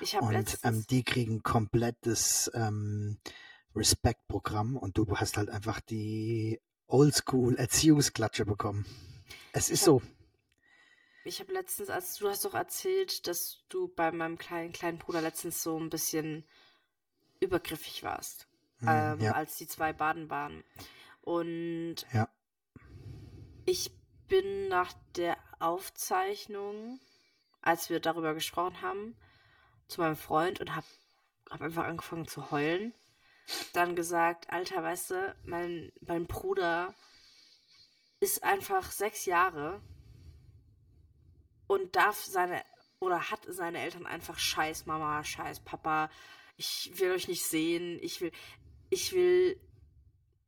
ich 0.00 0.16
habe 0.16 0.26
Und 0.26 0.32
letztens, 0.32 0.64
ähm, 0.64 0.84
die 0.90 1.04
kriegen 1.04 1.42
komplettes 1.42 2.50
ähm, 2.54 3.18
Respektprogramm 3.76 4.76
und 4.76 4.98
du 4.98 5.06
hast 5.16 5.36
halt 5.36 5.50
einfach 5.50 5.80
die 5.80 6.60
Oldschool-Erziehungsklatsche 6.88 8.44
bekommen. 8.44 8.84
Es 9.52 9.70
ist 9.70 9.80
Ich 9.80 9.84
so. 9.84 10.02
Ich 11.24 11.38
habe 11.40 11.52
letztens, 11.52 11.90
als 11.90 12.16
du 12.16 12.28
hast 12.28 12.44
doch 12.44 12.54
erzählt, 12.54 13.26
dass 13.28 13.62
du 13.68 13.88
bei 13.88 14.10
meinem 14.10 14.38
kleinen 14.38 14.72
kleinen 14.72 14.98
Bruder 14.98 15.20
letztens 15.20 15.62
so 15.62 15.78
ein 15.78 15.90
bisschen 15.90 16.44
übergriffig 17.40 18.02
warst, 18.02 18.48
Hm, 18.78 18.88
ähm, 18.88 19.20
ja, 19.20 19.32
als 19.32 19.56
die 19.56 19.66
zwei 19.66 19.92
baden 19.92 20.30
waren. 20.30 20.64
Und 21.22 21.96
ja. 22.12 22.28
ich 23.66 23.92
bin 24.28 24.68
nach 24.68 24.92
der 25.16 25.36
Aufzeichnung, 25.58 27.00
als 27.62 27.90
wir 27.90 28.00
darüber 28.00 28.34
gesprochen 28.34 28.80
haben, 28.80 29.16
zu 29.88 30.00
meinem 30.00 30.16
Freund 30.16 30.60
und 30.60 30.74
habe 30.74 30.86
hab 31.50 31.60
einfach 31.60 31.84
angefangen 31.84 32.26
zu 32.26 32.50
heulen. 32.50 32.94
Dann 33.72 33.96
gesagt, 33.96 34.50
Alter, 34.50 34.82
weißt 34.82 35.10
du, 35.10 35.36
mein, 35.44 35.92
mein 36.00 36.26
Bruder 36.26 36.94
ist 38.20 38.44
einfach 38.44 38.90
sechs 38.90 39.24
Jahre 39.24 39.80
und 41.66 41.96
darf 41.96 42.22
seine 42.24 42.62
oder 43.00 43.30
hat 43.30 43.40
seine 43.48 43.80
Eltern 43.80 44.06
einfach 44.06 44.38
scheiß 44.38 44.86
Mama, 44.86 45.24
scheiß 45.24 45.60
Papa. 45.60 46.10
Ich 46.56 46.92
will 46.94 47.12
euch 47.12 47.28
nicht 47.28 47.44
sehen. 47.44 47.98
Ich 48.02 48.20
will, 48.20 48.30
ich 48.90 49.12
will, 49.12 49.58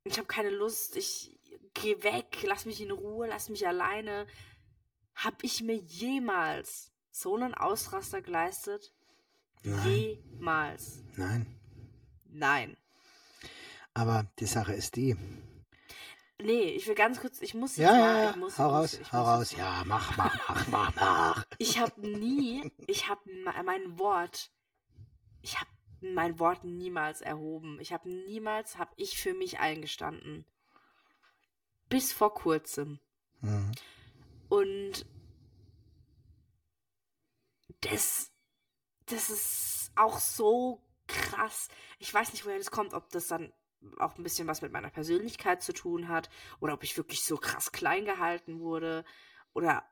ich 0.05 0.19
habe 0.19 0.27
keine 0.27 0.51
Lust. 0.51 0.97
Ich 0.97 1.39
geh 1.75 2.03
weg, 2.03 2.39
lass 2.43 2.67
mich 2.67 2.81
in 2.81 2.91
Ruhe, 2.91 3.27
lass 3.27 3.49
mich 3.49 3.67
alleine. 3.67 4.27
Hab 5.15 5.43
ich 5.45 5.63
mir 5.63 5.77
jemals 5.77 6.93
so 7.11 7.37
einen 7.37 7.55
Ausraster 7.55 8.23
geleistet? 8.23 8.93
Nein, 9.63 9.87
Jemals. 9.89 11.03
nein. 11.17 11.47
Nein. 12.25 12.77
Aber 13.95 14.27
die 14.39 14.47
Sache 14.47 14.73
ist 14.73 14.97
die. 14.97 15.17
Nee, 16.41 16.71
ich 16.71 16.89
will 16.89 16.95
ganz 16.97 17.21
kurz, 17.21 17.41
ich 17.41 17.55
muss 17.55 17.77
jetzt 17.77 17.87
Ja, 17.87 17.93
mal, 17.93 18.25
ja, 18.25 18.31
ich 18.31 18.37
muss, 18.37 18.59
Hau 18.59 18.71
raus, 18.71 18.95
ich 18.95 19.13
hau 19.13 19.23
raus. 19.23 19.53
Ja, 19.53 19.83
mach, 19.87 20.17
mach, 20.17 20.49
mach, 20.49 20.67
mach, 20.69 20.95
mach. 20.97 21.45
Ich 21.59 21.79
habe 21.79 22.01
nie, 22.01 22.73
ich 22.89 23.09
habe 23.09 23.21
mein 23.65 23.99
Wort, 23.99 24.51
ich 25.43 25.61
habe 25.61 25.71
mein 26.03 26.39
Wort 26.39 26.65
niemals 26.65 27.21
erhoben. 27.21 27.79
Ich 27.81 27.93
habe 27.93 28.09
niemals, 28.09 28.79
habe 28.79 28.93
ich 28.97 29.19
für 29.19 29.35
mich 29.35 29.59
eingestanden. 29.59 30.45
Bis 31.89 32.13
vor 32.13 32.35
kurzem. 32.35 33.01
Mhm. 33.41 33.73
Und 34.49 35.07
das, 37.81 38.33
das 39.07 39.31
ist 39.31 39.93
auch 39.95 40.19
so 40.19 40.83
krass. 41.07 41.69
Ich 41.99 42.13
weiß 42.13 42.33
nicht, 42.33 42.45
woher 42.45 42.59
das 42.59 42.71
kommt, 42.71 42.95
ob 42.95 43.11
das 43.11 43.29
dann 43.29 43.53
auch 43.99 44.17
ein 44.17 44.23
bisschen 44.23 44.47
was 44.47 44.63
mit 44.63 44.73
meiner 44.73 44.91
Persönlichkeit 44.91 45.63
zu 45.63 45.73
tun 45.73 46.09
hat 46.09 46.31
oder 46.61 46.75
ob 46.75 46.85
ich 46.85 46.97
wirklich 46.97 47.23
so 47.23 47.37
krass 47.37 47.73
klein 47.73 48.05
gehalten 48.05 48.61
wurde 48.61 49.05
oder 49.55 49.85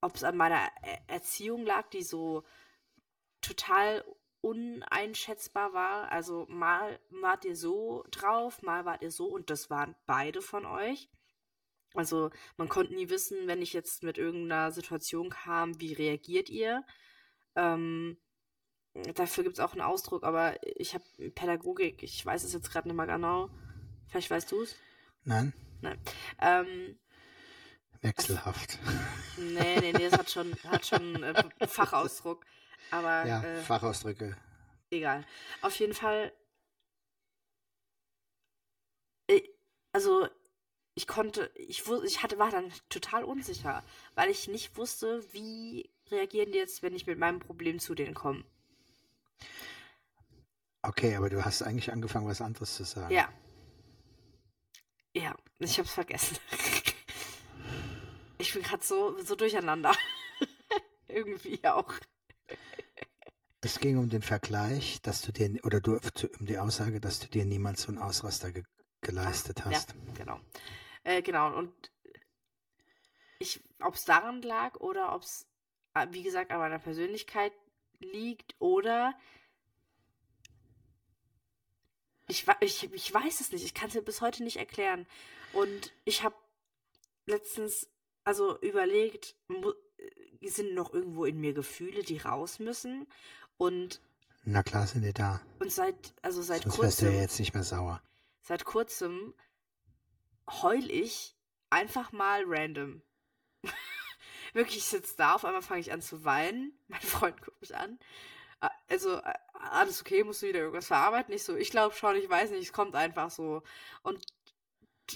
ob 0.00 0.16
es 0.16 0.24
an 0.24 0.36
meiner 0.36 0.70
Erziehung 1.06 1.64
lag, 1.64 1.88
die 1.90 2.02
so 2.02 2.44
total 3.40 4.04
uneinschätzbar 4.42 5.72
war. 5.72 6.12
Also 6.12 6.46
mal 6.48 7.00
wart 7.10 7.46
ihr 7.46 7.56
so 7.56 8.04
drauf, 8.10 8.60
mal 8.62 8.84
wart 8.84 9.02
ihr 9.02 9.10
so 9.10 9.26
und 9.26 9.48
das 9.48 9.70
waren 9.70 9.94
beide 10.04 10.42
von 10.42 10.66
euch. 10.66 11.08
Also 11.94 12.30
man 12.56 12.68
konnte 12.68 12.94
nie 12.94 13.08
wissen, 13.08 13.46
wenn 13.46 13.62
ich 13.62 13.72
jetzt 13.72 14.02
mit 14.02 14.18
irgendeiner 14.18 14.72
Situation 14.72 15.30
kam, 15.30 15.80
wie 15.80 15.92
reagiert 15.92 16.50
ihr. 16.50 16.84
Ähm, 17.54 18.18
dafür 19.14 19.44
gibt 19.44 19.58
es 19.58 19.64
auch 19.64 19.72
einen 19.72 19.82
Ausdruck, 19.82 20.24
aber 20.24 20.56
ich 20.78 20.94
habe 20.94 21.04
Pädagogik, 21.30 22.02
ich 22.02 22.24
weiß 22.24 22.44
es 22.44 22.52
jetzt 22.52 22.70
gerade 22.70 22.88
nicht 22.88 22.96
mehr 22.96 23.06
genau. 23.06 23.50
Vielleicht 24.08 24.30
weißt 24.30 24.50
du 24.52 24.62
es? 24.62 24.76
Nein? 25.24 25.52
Nein. 25.80 25.98
Ähm, 26.40 26.98
Wechselhaft. 28.00 28.78
nee, 29.36 29.78
nee, 29.80 29.92
nee, 29.92 30.06
es 30.06 30.14
hat 30.14 30.30
schon, 30.30 30.54
hat 30.64 30.84
schon 30.84 31.22
äh, 31.22 31.44
Fachausdruck. 31.68 32.44
Aber 32.90 33.26
ja, 33.26 33.42
äh, 33.42 33.62
Fachausdrücke. 33.62 34.36
egal. 34.90 35.24
Auf 35.62 35.76
jeden 35.78 35.94
Fall. 35.94 36.32
äh, 39.28 39.42
Also, 39.92 40.28
ich 40.94 41.06
konnte, 41.06 41.50
ich 41.54 41.86
wusste, 41.86 42.06
ich 42.06 42.22
hatte, 42.22 42.38
war 42.38 42.50
dann 42.50 42.70
total 42.90 43.24
unsicher, 43.24 43.82
weil 44.14 44.30
ich 44.30 44.48
nicht 44.48 44.76
wusste, 44.76 45.22
wie 45.32 45.90
reagieren 46.10 46.52
die 46.52 46.58
jetzt, 46.58 46.82
wenn 46.82 46.94
ich 46.94 47.06
mit 47.06 47.18
meinem 47.18 47.38
Problem 47.40 47.78
zu 47.78 47.94
denen 47.94 48.14
komme. 48.14 48.44
Okay, 50.82 51.16
aber 51.16 51.30
du 51.30 51.44
hast 51.44 51.62
eigentlich 51.62 51.92
angefangen, 51.92 52.26
was 52.26 52.40
anderes 52.42 52.74
zu 52.74 52.84
sagen. 52.84 53.14
Ja. 53.14 53.32
Ja, 55.14 55.34
ich 55.58 55.78
hab's 55.78 55.92
vergessen. 55.92 56.36
Ich 58.38 58.52
bin 58.54 58.62
gerade 58.64 58.82
so, 58.82 59.16
so 59.22 59.36
durcheinander. 59.36 59.92
Irgendwie 61.06 61.64
auch. 61.64 61.94
Es 63.64 63.78
ging 63.78 63.96
um 63.96 64.08
den 64.08 64.22
Vergleich, 64.22 65.00
dass 65.02 65.22
du 65.22 65.30
dir, 65.32 65.64
oder 65.64 65.80
du, 65.80 65.98
um 66.40 66.46
die 66.46 66.58
Aussage, 66.58 67.00
dass 67.00 67.20
du 67.20 67.28
dir 67.28 67.44
niemals 67.44 67.82
so 67.82 67.88
einen 67.88 67.98
Ausraster 67.98 68.50
ge 68.52 68.64
geleistet 69.00 69.64
hast. 69.64 69.90
Ja, 69.90 70.12
genau. 70.16 70.40
Äh, 71.02 71.22
genau, 71.22 71.56
und 71.56 71.72
ich, 73.40 73.60
ob 73.80 73.94
es 73.94 74.04
daran 74.04 74.42
lag 74.42 74.76
oder 74.76 75.12
ob 75.12 75.22
es, 75.22 75.48
wie 76.10 76.22
gesagt, 76.22 76.52
an 76.52 76.58
meiner 76.58 76.78
Persönlichkeit 76.78 77.52
liegt 77.98 78.54
oder 78.60 79.14
ich, 82.28 82.46
ich, 82.60 82.92
ich 82.92 83.12
weiß 83.12 83.40
es 83.40 83.50
nicht, 83.50 83.64
ich 83.64 83.74
kann 83.74 83.88
es 83.88 83.94
mir 83.94 84.02
bis 84.02 84.20
heute 84.20 84.44
nicht 84.44 84.58
erklären. 84.58 85.06
Und 85.52 85.92
ich 86.04 86.22
habe 86.22 86.36
letztens 87.26 87.88
also 88.24 88.58
überlegt, 88.60 89.36
äh, 89.48 90.48
sind 90.48 90.74
noch 90.74 90.92
irgendwo 90.92 91.24
in 91.24 91.40
mir 91.40 91.52
Gefühle, 91.52 92.02
die 92.02 92.18
raus 92.18 92.58
müssen? 92.58 93.06
Und, 93.56 94.00
Na 94.44 94.62
klar 94.62 94.86
sind 94.86 95.02
die 95.02 95.12
da. 95.12 95.40
und 95.60 95.70
seit, 95.72 96.14
also 96.22 96.42
seit 96.42 96.62
Sonst 96.62 96.78
wärst 96.80 97.00
du 97.00 97.04
kurzem. 97.04 97.14
ja 97.16 97.20
jetzt 97.22 97.38
nicht 97.38 97.54
mehr 97.54 97.64
sauer. 97.64 98.02
seit 98.42 98.64
kurzem 98.64 99.34
heul 100.50 100.90
ich 100.90 101.36
einfach 101.70 102.12
mal 102.12 102.42
random. 102.46 103.02
Wirklich, 104.52 104.78
ich 104.78 104.84
sitze 104.84 105.14
da, 105.16 105.34
auf 105.34 105.44
einmal 105.44 105.62
fange 105.62 105.80
ich 105.80 105.92
an 105.92 106.02
zu 106.02 106.24
weinen. 106.24 106.76
Mein 106.88 107.00
Freund 107.00 107.40
guckt 107.42 107.60
mich 107.60 107.76
an. 107.76 107.98
Also, 108.88 109.20
alles 109.54 110.00
okay, 110.02 110.22
musst 110.22 110.42
du 110.42 110.46
wieder 110.46 110.60
irgendwas 110.60 110.86
verarbeiten? 110.86 111.34
Ich 111.34 111.42
so, 111.42 111.56
ich 111.56 111.70
glaube 111.70 111.96
schon, 111.96 112.14
ich 112.16 112.28
weiß 112.28 112.50
nicht, 112.50 112.62
es 112.62 112.72
kommt 112.72 112.94
einfach 112.94 113.30
so. 113.30 113.62
Und 114.02 114.24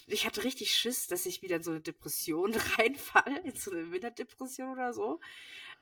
ich 0.07 0.27
hatte 0.27 0.43
richtig 0.43 0.75
Schiss, 0.75 1.07
dass 1.07 1.27
ich 1.27 1.43
wieder 1.43 1.57
in 1.57 1.63
so 1.63 1.71
eine 1.71 1.81
Depression 1.81 2.55
reinfalle, 2.79 3.41
in 3.41 3.55
so 3.55 3.71
eine 3.71 3.93
Winterdepression 3.93 4.71
oder 4.73 4.93
so. 4.93 5.21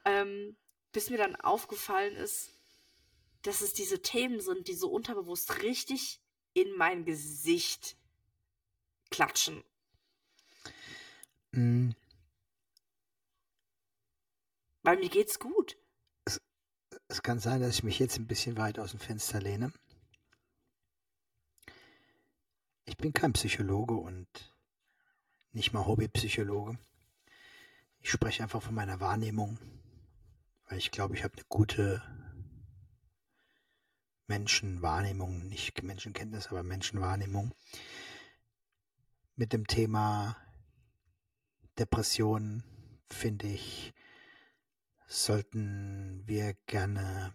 Ähm, 0.04 0.56
bis 0.94 1.10
mir 1.10 1.18
dann 1.18 1.36
aufgefallen 1.36 2.16
ist, 2.16 2.50
dass 3.42 3.60
es 3.60 3.74
diese 3.74 4.00
Themen 4.00 4.40
sind, 4.40 4.68
die 4.68 4.74
so 4.74 4.88
unterbewusst 4.88 5.62
richtig 5.62 6.20
in 6.54 6.74
mein 6.76 7.04
Gesicht 7.04 7.96
klatschen. 9.10 9.62
Mm, 11.52 11.90
Weil 14.84 14.98
mir 14.98 15.08
geht's 15.08 15.38
gut. 15.38 15.78
Es 17.08 17.22
kann 17.22 17.38
sein, 17.38 17.60
dass 17.62 17.76
ich 17.76 17.82
mich 17.82 17.98
jetzt 17.98 18.18
ein 18.18 18.26
bisschen 18.26 18.58
weit 18.58 18.78
aus 18.78 18.90
dem 18.90 19.00
Fenster 19.00 19.40
lehne. 19.40 19.72
Ich 22.84 22.98
bin 22.98 23.14
kein 23.14 23.32
Psychologe 23.32 23.94
und 23.94 24.28
nicht 25.52 25.72
mal 25.72 25.86
Hobbypsychologe. 25.86 26.78
Ich 28.00 28.10
spreche 28.10 28.42
einfach 28.42 28.62
von 28.62 28.74
meiner 28.74 29.00
Wahrnehmung, 29.00 29.58
ich 30.76 30.90
glaube, 30.90 31.14
ich 31.14 31.24
habe 31.24 31.34
eine 31.34 31.44
gute 31.48 32.02
Menschenwahrnehmung, 34.26 35.46
nicht 35.48 35.82
Menschenkenntnis, 35.82 36.48
aber 36.48 36.62
Menschenwahrnehmung 36.62 37.54
mit 39.36 39.52
dem 39.52 39.66
Thema 39.66 40.36
Depression 41.78 42.62
finde 43.10 43.46
ich, 43.46 43.92
sollten 45.06 46.22
wir 46.26 46.54
gerne, 46.66 47.34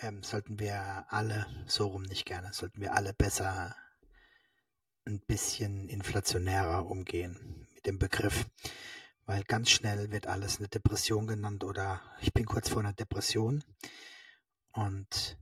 ähm, 0.00 0.22
sollten 0.22 0.58
wir 0.58 1.06
alle, 1.08 1.46
so 1.66 1.88
rum 1.88 2.02
nicht 2.02 2.24
gerne, 2.24 2.52
sollten 2.52 2.80
wir 2.80 2.94
alle 2.94 3.12
besser 3.12 3.76
ein 5.04 5.20
bisschen 5.20 5.88
inflationärer 5.88 6.86
umgehen 6.86 7.66
mit 7.74 7.86
dem 7.86 7.98
Begriff. 7.98 8.46
Weil 9.28 9.44
ganz 9.44 9.68
schnell 9.68 10.10
wird 10.10 10.26
alles 10.26 10.58
eine 10.58 10.68
Depression 10.68 11.26
genannt 11.26 11.62
oder 11.62 12.00
ich 12.22 12.32
bin 12.32 12.46
kurz 12.46 12.70
vor 12.70 12.80
einer 12.80 12.94
Depression. 12.94 13.62
Und 14.72 15.36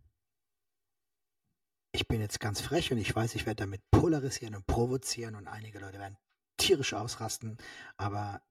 ich 1.93 2.09
bin 2.09 2.21
jetzt 2.21 2.41
ganz 2.41 2.61
frech 2.61 2.91
und 2.91 2.99
ich 2.99 3.15
weiß, 3.15 3.37
ich 3.37 3.47
werde 3.47 3.63
damit 3.63 3.89
polarisieren 3.93 4.57
und 4.57 4.67
provozieren 4.67 5.37
und 5.37 5.47
einige 5.47 5.79
Leute 5.79 6.01
werden 6.01 6.19
tierisch 6.57 6.95
ausrasten. 6.95 7.59
Aber 7.97 8.43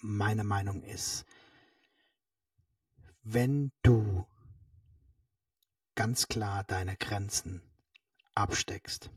meine 0.00 0.42
Meinung 0.42 0.82
ist, 0.82 1.24
wenn 3.22 3.70
du 3.82 4.26
ganz 5.94 6.26
klar 6.26 6.64
deine 6.64 6.96
Grenzen 6.96 7.62
absteckst, 8.34 9.08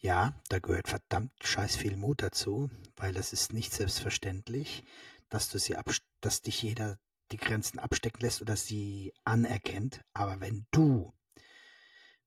ja, 0.00 0.40
da 0.48 0.58
gehört 0.58 0.88
verdammt 0.88 1.32
scheiß 1.42 1.76
viel 1.76 1.96
Mut 1.96 2.22
dazu, 2.22 2.70
weil 2.96 3.16
es 3.16 3.32
ist 3.32 3.52
nicht 3.52 3.72
selbstverständlich, 3.72 4.84
dass 5.28 5.50
du 5.50 5.58
sie 5.58 5.76
abst 5.76 6.04
dass 6.20 6.42
dich 6.42 6.62
jeder 6.62 6.98
die 7.30 7.36
Grenzen 7.36 7.78
abstecken 7.78 8.22
lässt 8.22 8.42
oder 8.42 8.56
sie 8.56 9.12
anerkennt. 9.24 10.02
Aber 10.14 10.40
wenn 10.40 10.66
du, 10.72 11.12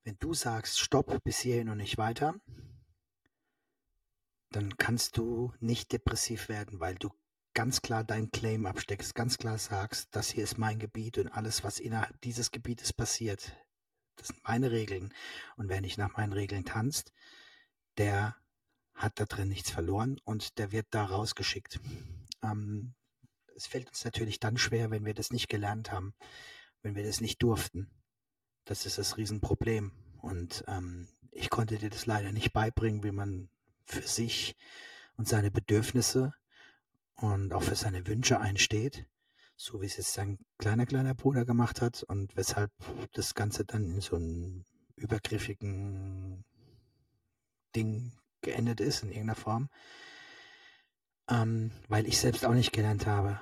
wenn 0.03 0.17
du 0.19 0.33
sagst, 0.33 0.79
stopp, 0.79 1.21
bis 1.23 1.39
hierhin 1.39 1.69
und 1.69 1.77
nicht 1.77 1.97
weiter, 1.97 2.35
dann 4.51 4.77
kannst 4.77 5.17
du 5.17 5.53
nicht 5.59 5.91
depressiv 5.91 6.49
werden, 6.49 6.79
weil 6.79 6.95
du 6.95 7.09
ganz 7.53 7.81
klar 7.81 8.03
deinen 8.03 8.31
Claim 8.31 8.65
absteckst, 8.65 9.15
ganz 9.15 9.37
klar 9.37 9.57
sagst, 9.57 10.15
das 10.15 10.29
hier 10.29 10.43
ist 10.43 10.57
mein 10.57 10.79
Gebiet 10.79 11.17
und 11.17 11.27
alles, 11.29 11.63
was 11.63 11.79
innerhalb 11.79 12.19
dieses 12.21 12.51
Gebietes 12.51 12.93
passiert, 12.93 13.51
das 14.15 14.27
sind 14.27 14.43
meine 14.43 14.71
Regeln. 14.71 15.13
Und 15.57 15.67
wer 15.67 15.81
nicht 15.81 15.97
nach 15.97 16.15
meinen 16.15 16.33
Regeln 16.33 16.63
tanzt, 16.63 17.11
der 17.98 18.36
hat 18.93 19.19
da 19.19 19.25
drin 19.25 19.50
nichts 19.50 19.71
verloren 19.71 20.19
und 20.24 20.57
der 20.57 20.71
wird 20.71 20.88
da 20.91 21.05
rausgeschickt. 21.05 21.79
Ähm, 22.43 22.93
es 23.55 23.67
fällt 23.67 23.88
uns 23.89 24.05
natürlich 24.05 24.39
dann 24.39 24.57
schwer, 24.57 24.91
wenn 24.91 25.05
wir 25.05 25.13
das 25.13 25.31
nicht 25.31 25.50
gelernt 25.50 25.91
haben, 25.91 26.13
wenn 26.81 26.95
wir 26.95 27.03
das 27.03 27.21
nicht 27.21 27.41
durften. 27.43 27.89
Das 28.65 28.86
ist 28.86 28.98
das 28.98 29.17
Riesenproblem. 29.17 29.91
Und 30.21 30.63
ähm, 30.67 31.07
ich 31.31 31.50
konnte 31.50 31.77
dir 31.77 31.89
das 31.89 32.05
leider 32.05 32.31
nicht 32.31 32.53
beibringen, 32.53 33.03
wie 33.03 33.12
man 33.12 33.50
für 33.83 34.01
sich 34.01 34.55
und 35.17 35.27
seine 35.27 35.51
Bedürfnisse 35.51 36.33
und 37.15 37.53
auch 37.53 37.63
für 37.63 37.75
seine 37.75 38.05
Wünsche 38.07 38.39
einsteht, 38.39 39.05
so 39.55 39.81
wie 39.81 39.86
es 39.86 39.98
jetzt 39.98 40.13
sein 40.13 40.39
kleiner, 40.57 40.86
kleiner 40.86 41.13
Bruder 41.13 41.45
gemacht 41.45 41.81
hat 41.81 42.03
und 42.03 42.36
weshalb 42.36 42.71
das 43.13 43.36
Ganze 43.36 43.65
dann 43.65 43.83
in 43.91 44.01
so 44.01 44.15
einem 44.15 44.65
übergriffigen 44.95 46.45
Ding 47.75 48.11
geendet 48.41 48.79
ist 48.79 49.03
in 49.03 49.09
irgendeiner 49.09 49.35
Form, 49.35 49.69
ähm, 51.29 51.71
weil 51.87 52.07
ich 52.07 52.17
selbst 52.17 52.45
auch 52.45 52.53
nicht 52.53 52.73
gelernt 52.73 53.05
habe. 53.05 53.39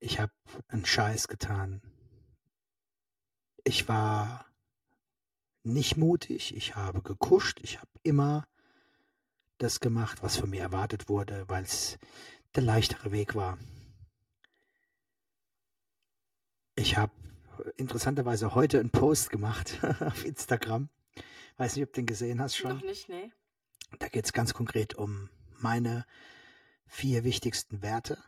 Ich 0.00 0.20
habe 0.20 0.32
einen 0.68 0.84
Scheiß 0.84 1.28
getan. 1.28 1.80
Ich 3.64 3.88
war 3.88 4.44
nicht 5.62 5.96
mutig, 5.96 6.54
ich 6.54 6.76
habe 6.76 7.00
gekuscht, 7.00 7.60
ich 7.62 7.78
habe 7.78 7.90
immer 8.02 8.46
das 9.58 9.80
gemacht, 9.80 10.22
was 10.22 10.36
von 10.36 10.50
mir 10.50 10.60
erwartet 10.60 11.08
wurde, 11.08 11.44
weil 11.48 11.62
es 11.62 11.98
der 12.54 12.62
leichtere 12.62 13.12
Weg 13.12 13.34
war. 13.34 13.58
Ich 16.76 16.96
habe 16.96 17.12
interessanterweise 17.76 18.54
heute 18.54 18.80
einen 18.80 18.90
Post 18.90 19.30
gemacht 19.30 19.78
auf 20.00 20.24
Instagram. 20.24 20.88
Weiß 21.56 21.76
nicht, 21.76 21.84
ob 21.84 21.92
du 21.92 22.00
den 22.00 22.06
gesehen 22.06 22.40
hast 22.40 22.56
schon. 22.56 22.76
Noch 22.76 22.82
nicht, 22.82 23.08
nee. 23.08 23.30
Da 23.98 24.08
geht 24.08 24.24
es 24.24 24.32
ganz 24.32 24.54
konkret 24.54 24.94
um 24.94 25.30
meine 25.60 26.04
vier 26.86 27.24
wichtigsten 27.24 27.82
Werte 27.82 28.18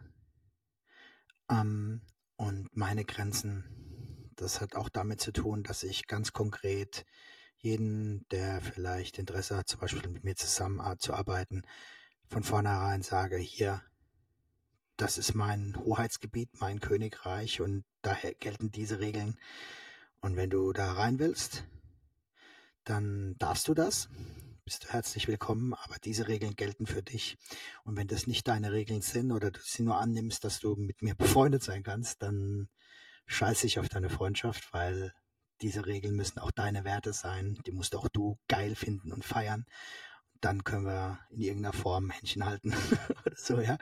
ähm, 1.50 2.02
und 2.36 2.76
meine 2.76 3.04
Grenzen. 3.04 3.64
Das 4.36 4.60
hat 4.60 4.76
auch 4.76 4.88
damit 4.88 5.20
zu 5.20 5.32
tun, 5.32 5.62
dass 5.62 5.82
ich 5.82 6.06
ganz 6.06 6.32
konkret 6.32 7.04
jeden, 7.58 8.28
der 8.28 8.60
vielleicht 8.60 9.18
Interesse 9.18 9.56
hat, 9.56 9.68
zum 9.68 9.80
Beispiel 9.80 10.08
mit 10.08 10.24
mir 10.24 10.36
zusammenzuarbeiten, 10.36 11.66
von 12.28 12.42
vornherein 12.42 13.02
sage, 13.02 13.38
hier, 13.38 13.82
das 14.96 15.18
ist 15.18 15.34
mein 15.34 15.76
Hoheitsgebiet, 15.76 16.60
mein 16.60 16.80
Königreich 16.80 17.60
und 17.60 17.84
daher 18.02 18.34
gelten 18.34 18.70
diese 18.70 19.00
Regeln. 19.00 19.38
Und 20.20 20.36
wenn 20.36 20.50
du 20.50 20.72
da 20.72 20.92
rein 20.92 21.18
willst, 21.18 21.64
dann 22.86 23.34
darfst 23.38 23.68
du 23.68 23.74
das. 23.74 24.08
Bist 24.64 24.84
du 24.84 24.88
herzlich 24.88 25.28
willkommen, 25.28 25.74
aber 25.74 25.96
diese 26.02 26.28
Regeln 26.28 26.54
gelten 26.56 26.86
für 26.86 27.02
dich. 27.02 27.36
Und 27.84 27.96
wenn 27.96 28.06
das 28.06 28.26
nicht 28.26 28.48
deine 28.48 28.72
Regeln 28.72 29.02
sind 29.02 29.32
oder 29.32 29.50
du 29.50 29.60
sie 29.62 29.82
nur 29.82 29.98
annimmst, 29.98 30.44
dass 30.44 30.60
du 30.60 30.74
mit 30.76 31.02
mir 31.02 31.14
befreundet 31.16 31.62
sein 31.62 31.82
kannst, 31.82 32.22
dann 32.22 32.68
scheiße 33.26 33.66
ich 33.66 33.78
auf 33.78 33.88
deine 33.88 34.08
Freundschaft, 34.08 34.72
weil 34.72 35.12
diese 35.60 35.86
Regeln 35.86 36.14
müssen 36.14 36.38
auch 36.38 36.52
deine 36.52 36.84
Werte 36.84 37.12
sein. 37.12 37.58
Die 37.66 37.72
musst 37.72 37.94
auch 37.96 38.08
du 38.08 38.38
geil 38.48 38.74
finden 38.76 39.12
und 39.12 39.24
feiern. 39.24 39.66
Dann 40.40 40.64
können 40.64 40.86
wir 40.86 41.18
in 41.30 41.40
irgendeiner 41.40 41.72
Form 41.72 42.10
Händchen 42.10 42.44
halten 42.44 42.72
oder 43.26 43.36
so, 43.36 43.60
ja. 43.60 43.78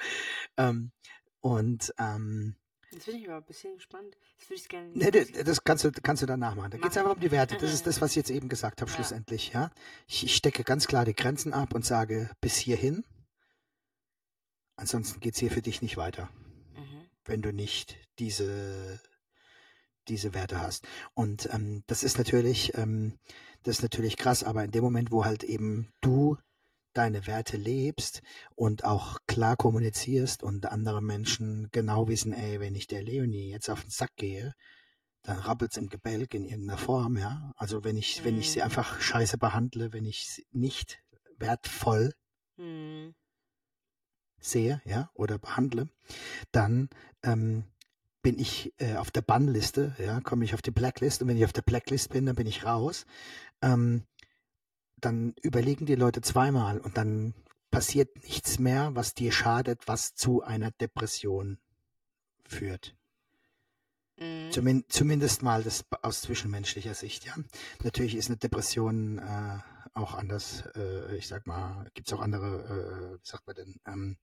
Ähm, 0.56 0.92
und 1.40 1.92
ähm, 1.98 2.56
Jetzt 2.94 3.06
bin 3.06 3.16
ich 3.16 3.28
aber 3.28 3.38
ein 3.38 3.44
bisschen 3.44 3.74
gespannt. 3.74 4.16
Das 4.38 4.48
würde 4.48 4.60
ich 4.62 4.68
gerne. 4.68 4.90
Nee, 4.94 5.10
das, 5.10 5.32
das 5.44 5.64
kannst 5.64 5.84
du, 5.84 5.90
kannst 5.92 6.22
du 6.22 6.26
danach 6.26 6.54
machen. 6.54 6.70
Da 6.70 6.78
geht 6.78 6.90
es 6.90 6.96
einfach 6.96 7.14
um 7.14 7.20
die 7.20 7.30
Werte. 7.30 7.56
Das 7.58 7.72
ist 7.72 7.86
das, 7.86 8.00
was 8.00 8.10
ich 8.12 8.16
jetzt 8.16 8.30
eben 8.30 8.48
gesagt 8.48 8.80
habe, 8.80 8.90
Ja. 8.90 8.94
schlussendlich, 8.96 9.52
ja. 9.52 9.70
Ich, 10.06 10.24
ich 10.24 10.36
stecke 10.36 10.62
ganz 10.64 10.86
klar 10.86 11.04
die 11.04 11.14
Grenzen 11.14 11.52
ab 11.52 11.74
und 11.74 11.84
sage 11.84 12.30
bis 12.40 12.56
hierhin. 12.56 13.04
Ansonsten 14.76 15.20
geht's 15.20 15.38
hier 15.38 15.50
für 15.50 15.62
dich 15.62 15.82
nicht 15.82 15.96
weiter, 15.96 16.28
Mhm. 16.76 17.06
wenn 17.24 17.42
du 17.42 17.52
nicht 17.52 17.96
diese, 18.18 19.00
diese 20.08 20.34
Werte 20.34 20.60
hast. 20.60 20.86
Und 21.14 21.48
ähm, 21.52 21.82
das 21.86 22.02
ist 22.02 22.18
natürlich, 22.18 22.76
ähm, 22.76 23.18
das 23.62 23.76
ist 23.78 23.82
natürlich 23.82 24.16
krass, 24.16 24.42
aber 24.42 24.64
in 24.64 24.70
dem 24.72 24.82
Moment, 24.84 25.10
wo 25.12 25.24
halt 25.24 25.44
eben 25.44 25.92
du 26.00 26.36
deine 26.94 27.26
Werte 27.26 27.56
lebst 27.56 28.22
und 28.54 28.84
auch 28.84 29.18
klar 29.26 29.56
kommunizierst 29.56 30.42
und 30.42 30.66
andere 30.66 31.02
Menschen 31.02 31.68
genau 31.72 32.08
wissen, 32.08 32.32
ey, 32.32 32.60
wenn 32.60 32.74
ich 32.74 32.86
der 32.86 33.02
Leonie 33.02 33.50
jetzt 33.50 33.68
auf 33.68 33.82
den 33.82 33.90
Sack 33.90 34.16
gehe, 34.16 34.54
dann 35.22 35.38
rappelt's 35.38 35.76
im 35.76 35.88
Gebälk 35.88 36.34
in 36.34 36.44
irgendeiner 36.44 36.78
Form, 36.78 37.16
ja. 37.16 37.52
Also 37.56 37.82
wenn 37.84 37.96
ich, 37.96 38.24
wenn 38.24 38.38
ich 38.38 38.50
sie 38.50 38.60
Mhm. 38.60 38.64
einfach 38.64 39.00
scheiße 39.00 39.38
behandle, 39.38 39.92
wenn 39.92 40.04
ich 40.04 40.28
sie 40.28 40.46
nicht 40.52 41.02
wertvoll 41.38 42.12
Mhm. 42.56 43.14
sehe, 44.38 44.82
ja, 44.84 45.10
oder 45.14 45.38
behandle, 45.38 45.88
dann 46.52 46.90
ähm, 47.22 47.64
bin 48.22 48.38
ich 48.38 48.72
äh, 48.78 48.96
auf 48.96 49.10
der 49.10 49.22
Bannliste, 49.22 49.94
ja, 49.98 50.20
komme 50.20 50.44
ich 50.44 50.54
auf 50.54 50.62
die 50.62 50.70
Blacklist 50.70 51.22
und 51.22 51.28
wenn 51.28 51.36
ich 51.36 51.44
auf 51.44 51.52
der 51.52 51.62
Blacklist 51.62 52.10
bin, 52.10 52.26
dann 52.26 52.36
bin 52.36 52.46
ich 52.46 52.64
raus. 52.64 53.06
Ähm, 53.62 54.04
dann 55.04 55.34
überlegen 55.42 55.86
die 55.86 55.94
Leute 55.94 56.20
zweimal 56.20 56.78
und 56.78 56.96
dann 56.96 57.34
passiert 57.70 58.22
nichts 58.22 58.58
mehr, 58.58 58.94
was 58.94 59.14
dir 59.14 59.32
schadet, 59.32 59.86
was 59.86 60.14
zu 60.14 60.42
einer 60.42 60.70
Depression 60.70 61.58
führt. 62.46 62.94
Mhm. 64.18 64.52
Zumin 64.52 64.84
zumindest 64.88 65.42
mal 65.42 65.62
das 65.62 65.84
aus 66.02 66.22
zwischenmenschlicher 66.22 66.94
Sicht, 66.94 67.24
ja. 67.24 67.34
Natürlich 67.82 68.14
ist 68.14 68.28
eine 68.28 68.36
Depression 68.36 69.18
äh, 69.18 69.58
auch 69.94 70.14
anders, 70.14 70.64
äh, 70.74 71.16
ich 71.16 71.28
sag 71.28 71.46
mal, 71.46 71.88
gibt 71.94 72.08
es 72.08 72.12
auch 72.12 72.20
andere, 72.20 73.14
äh, 73.14 73.18
wie 73.20 73.26
sagt 73.26 73.46
man 73.46 73.54
denn, 73.54 73.80
ähm, 73.86 74.16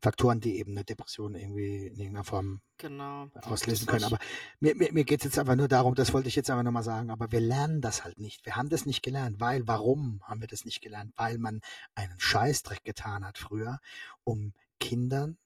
Faktoren, 0.00 0.40
die 0.40 0.58
eben 0.58 0.72
eine 0.72 0.84
Depression 0.84 1.34
irgendwie 1.34 1.86
in 1.86 1.96
irgendeiner 1.96 2.24
Form 2.24 2.60
Genau. 2.78 3.30
auslösen 3.42 3.86
können. 3.86 4.04
Aber 4.04 4.18
mir, 4.60 4.74
mir, 4.74 4.92
mir 4.92 5.04
geht 5.04 5.20
es 5.20 5.24
jetzt 5.24 5.38
einfach 5.38 5.56
nur 5.56 5.68
darum, 5.68 5.94
das 5.94 6.12
wollte 6.12 6.28
ich 6.28 6.36
jetzt 6.36 6.50
einfach 6.50 6.64
nochmal 6.64 6.82
sagen, 6.82 7.10
aber 7.10 7.32
wir 7.32 7.40
lernen 7.40 7.80
das 7.80 8.04
halt 8.04 8.18
nicht. 8.18 8.44
Wir 8.44 8.56
haben 8.56 8.68
das 8.68 8.84
nicht 8.84 9.02
gelernt, 9.02 9.40
weil, 9.40 9.66
warum 9.66 10.20
haben 10.24 10.42
wir 10.42 10.48
das 10.48 10.66
nicht 10.66 10.82
gelernt? 10.82 11.14
Weil 11.16 11.38
man 11.38 11.62
einen 11.94 12.20
Scheißdreck 12.20 12.84
getan 12.84 13.24
hat 13.24 13.38
früher, 13.38 13.80
um 14.24 14.52
Kindern 14.78 15.38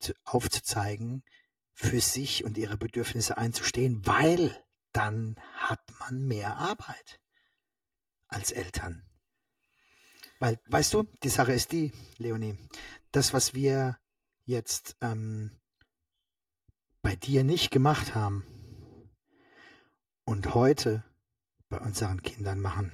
zu, 0.00 0.12
aufzuzeigen, 0.24 1.22
für 1.72 2.00
sich 2.00 2.44
und 2.44 2.56
ihre 2.58 2.76
Bedürfnisse 2.76 3.36
einzustehen, 3.36 4.04
weil 4.06 4.56
dann 4.92 5.36
hat 5.56 5.80
man 5.98 6.24
mehr 6.24 6.56
Arbeit 6.56 7.20
als 8.34 8.50
Eltern. 8.50 9.02
Weil, 10.40 10.58
weißt 10.66 10.92
du, 10.94 11.04
die 11.22 11.28
Sache 11.28 11.52
ist 11.52 11.72
die, 11.72 11.92
Leonie, 12.18 12.58
das, 13.12 13.32
was 13.32 13.54
wir 13.54 13.98
jetzt 14.44 14.96
ähm, 15.00 15.50
bei 17.02 17.16
dir 17.16 17.44
nicht 17.44 17.70
gemacht 17.70 18.14
haben 18.14 18.44
und 20.24 20.54
heute 20.54 21.04
bei 21.68 21.78
unseren 21.78 22.22
Kindern 22.22 22.60
machen, 22.60 22.92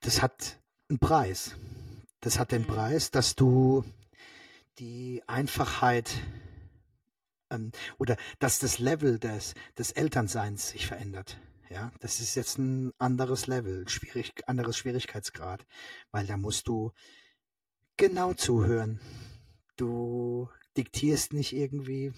das 0.00 0.22
hat 0.22 0.58
einen 0.88 0.98
Preis. 0.98 1.54
Das 2.20 2.38
hat 2.38 2.52
den 2.52 2.62
Mhm. 2.62 2.66
Preis, 2.66 3.10
dass 3.10 3.34
du 3.34 3.84
die 4.78 5.22
Einfachheit 5.26 6.10
ähm, 7.50 7.72
oder 7.98 8.16
dass 8.38 8.58
das 8.58 8.78
Level 8.78 9.18
des, 9.18 9.54
des 9.76 9.92
Elternseins 9.92 10.70
sich 10.70 10.86
verändert. 10.86 11.38
Ja, 11.72 11.90
das 12.00 12.20
ist 12.20 12.34
jetzt 12.34 12.58
ein 12.58 12.92
anderes 12.98 13.46
Level, 13.46 13.88
schwierig, 13.88 14.46
anderes 14.46 14.76
Schwierigkeitsgrad, 14.76 15.66
weil 16.10 16.26
da 16.26 16.36
musst 16.36 16.68
du 16.68 16.92
genau 17.96 18.34
zuhören. 18.34 19.00
Du 19.76 20.50
diktierst 20.76 21.32
nicht 21.32 21.54
irgendwie. 21.54 22.12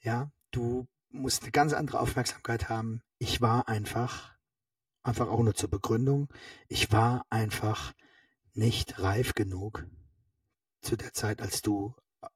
Ja, 0.00 0.32
du 0.50 0.86
musst 1.10 1.42
eine 1.42 1.52
ganz 1.52 1.74
andere 1.74 2.00
Aufmerksamkeit 2.00 2.70
haben. 2.70 3.02
Ich 3.18 3.42
war 3.42 3.68
einfach, 3.68 4.34
einfach 5.02 5.28
auch 5.28 5.42
nur 5.42 5.54
zur 5.54 5.68
Begründung, 5.68 6.32
ich 6.68 6.90
war 6.92 7.26
einfach 7.28 7.92
nicht 8.54 8.98
reif 8.98 9.34
genug 9.34 9.84
zu 10.80 10.96
der 10.96 11.12
Zeit, 11.12 11.42
als 11.42 11.60
du 11.60 11.94
äh, 12.22 12.28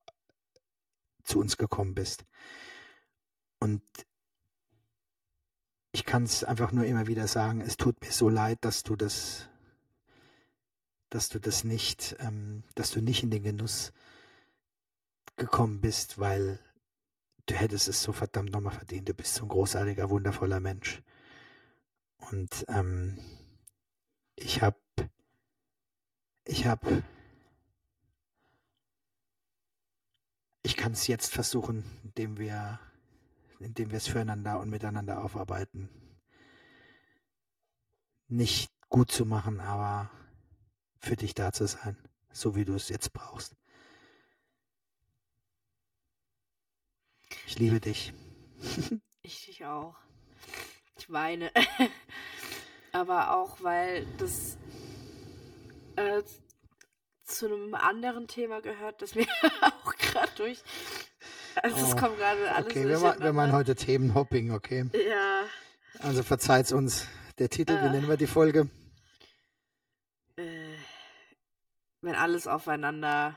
zu 1.25 1.41
uns 1.41 1.57
gekommen 1.57 1.95
bist. 1.95 2.27
Und 3.61 3.83
ich 5.93 6.05
kann 6.05 6.23
es 6.25 6.45
einfach 6.45 6.73
nur 6.73 6.85
immer 6.85 7.07
wieder 7.07 7.27
sagen, 7.27 7.61
es 7.61 7.77
tut 7.77 8.01
mir 8.01 8.13
so 8.13 8.29
leid, 8.29 8.59
dass 8.63 8.83
du 8.83 8.97
das, 8.97 9.49
dass 11.09 11.29
du 11.29 11.41
das 11.41 11.65
nicht, 11.65 12.17
ähm, 12.21 12.63
dass 12.75 12.91
du 12.93 13.01
nicht 13.01 13.23
in 13.23 13.31
den 13.31 13.43
Genuss 13.43 13.93
gekommen 15.37 15.81
bist, 15.81 16.19
weil 16.19 16.61
du 17.47 17.55
hättest 17.55 17.89
es 17.89 18.03
so 18.03 18.13
verdammt 18.13 18.53
nochmal 18.53 18.75
verdient. 18.75 19.09
Du 19.09 19.15
bist 19.15 19.35
so 19.35 19.45
ein 19.45 19.49
großartiger, 19.49 20.11
wundervoller 20.11 20.61
Mensch. 20.61 21.03
Und 22.31 22.65
ähm, 22.69 23.19
ich 24.37 24.63
habe, 24.63 24.79
ich 26.45 26.67
habe, 26.67 27.03
ich 30.63 30.77
kann 30.77 30.93
es 30.93 31.07
jetzt 31.07 31.33
versuchen, 31.33 31.85
indem 32.05 32.39
wir, 32.39 32.79
indem 33.61 33.91
wir 33.91 33.99
es 33.99 34.09
füreinander 34.09 34.59
und 34.59 34.71
miteinander 34.71 35.23
aufarbeiten, 35.23 35.89
nicht 38.29 38.71
gut 38.89 39.11
zu 39.11 39.25
machen, 39.25 39.61
aber 39.61 40.11
für 40.99 41.17
dich 41.17 41.35
da 41.35 41.53
zu 41.53 41.67
sein, 41.67 41.97
so 42.33 42.57
wie 42.57 42.65
du 42.65 42.75
es 42.75 42.89
jetzt 42.89 43.13
brauchst. 43.13 43.57
Ich 47.47 47.59
liebe 47.59 47.81
dich. 47.81 48.13
Ich 49.23 49.45
dich 49.45 49.65
auch. 49.67 49.97
Ich 50.99 51.11
weine. 51.11 51.53
Aber 52.93 53.37
auch, 53.37 53.63
weil 53.63 54.07
das 54.17 54.57
äh, 55.97 56.23
zu 57.25 57.47
einem 57.47 57.75
anderen 57.75 58.27
Thema 58.29 58.61
gehört, 58.61 59.03
das 59.03 59.15
mir 59.15 59.27
auch 59.61 59.95
gerade 59.97 60.33
durch. 60.37 60.63
Also 61.57 61.77
es 61.77 61.93
Oh, 61.93 61.97
kommt 61.97 62.17
gerade 62.19 62.51
alles 62.53 62.67
Okay, 62.67 62.87
wir, 62.89 63.01
wir 63.01 63.33
machen 63.33 63.53
heute 63.53 63.75
Themenhopping, 63.75 64.53
okay? 64.53 64.87
Ja. 65.09 65.45
Also 65.99 66.23
verzeiht's 66.23 66.73
uns. 66.73 67.07
Der 67.39 67.49
Titel, 67.49 67.73
wie 67.73 67.87
Äh. 67.87 67.91
nennen 67.91 68.09
wir 68.09 68.17
die 68.17 68.27
Folge? 68.27 68.69
Äh, 70.37 70.77
wenn 72.03 72.15
alles 72.15 72.47
aufeinander. 72.47 73.37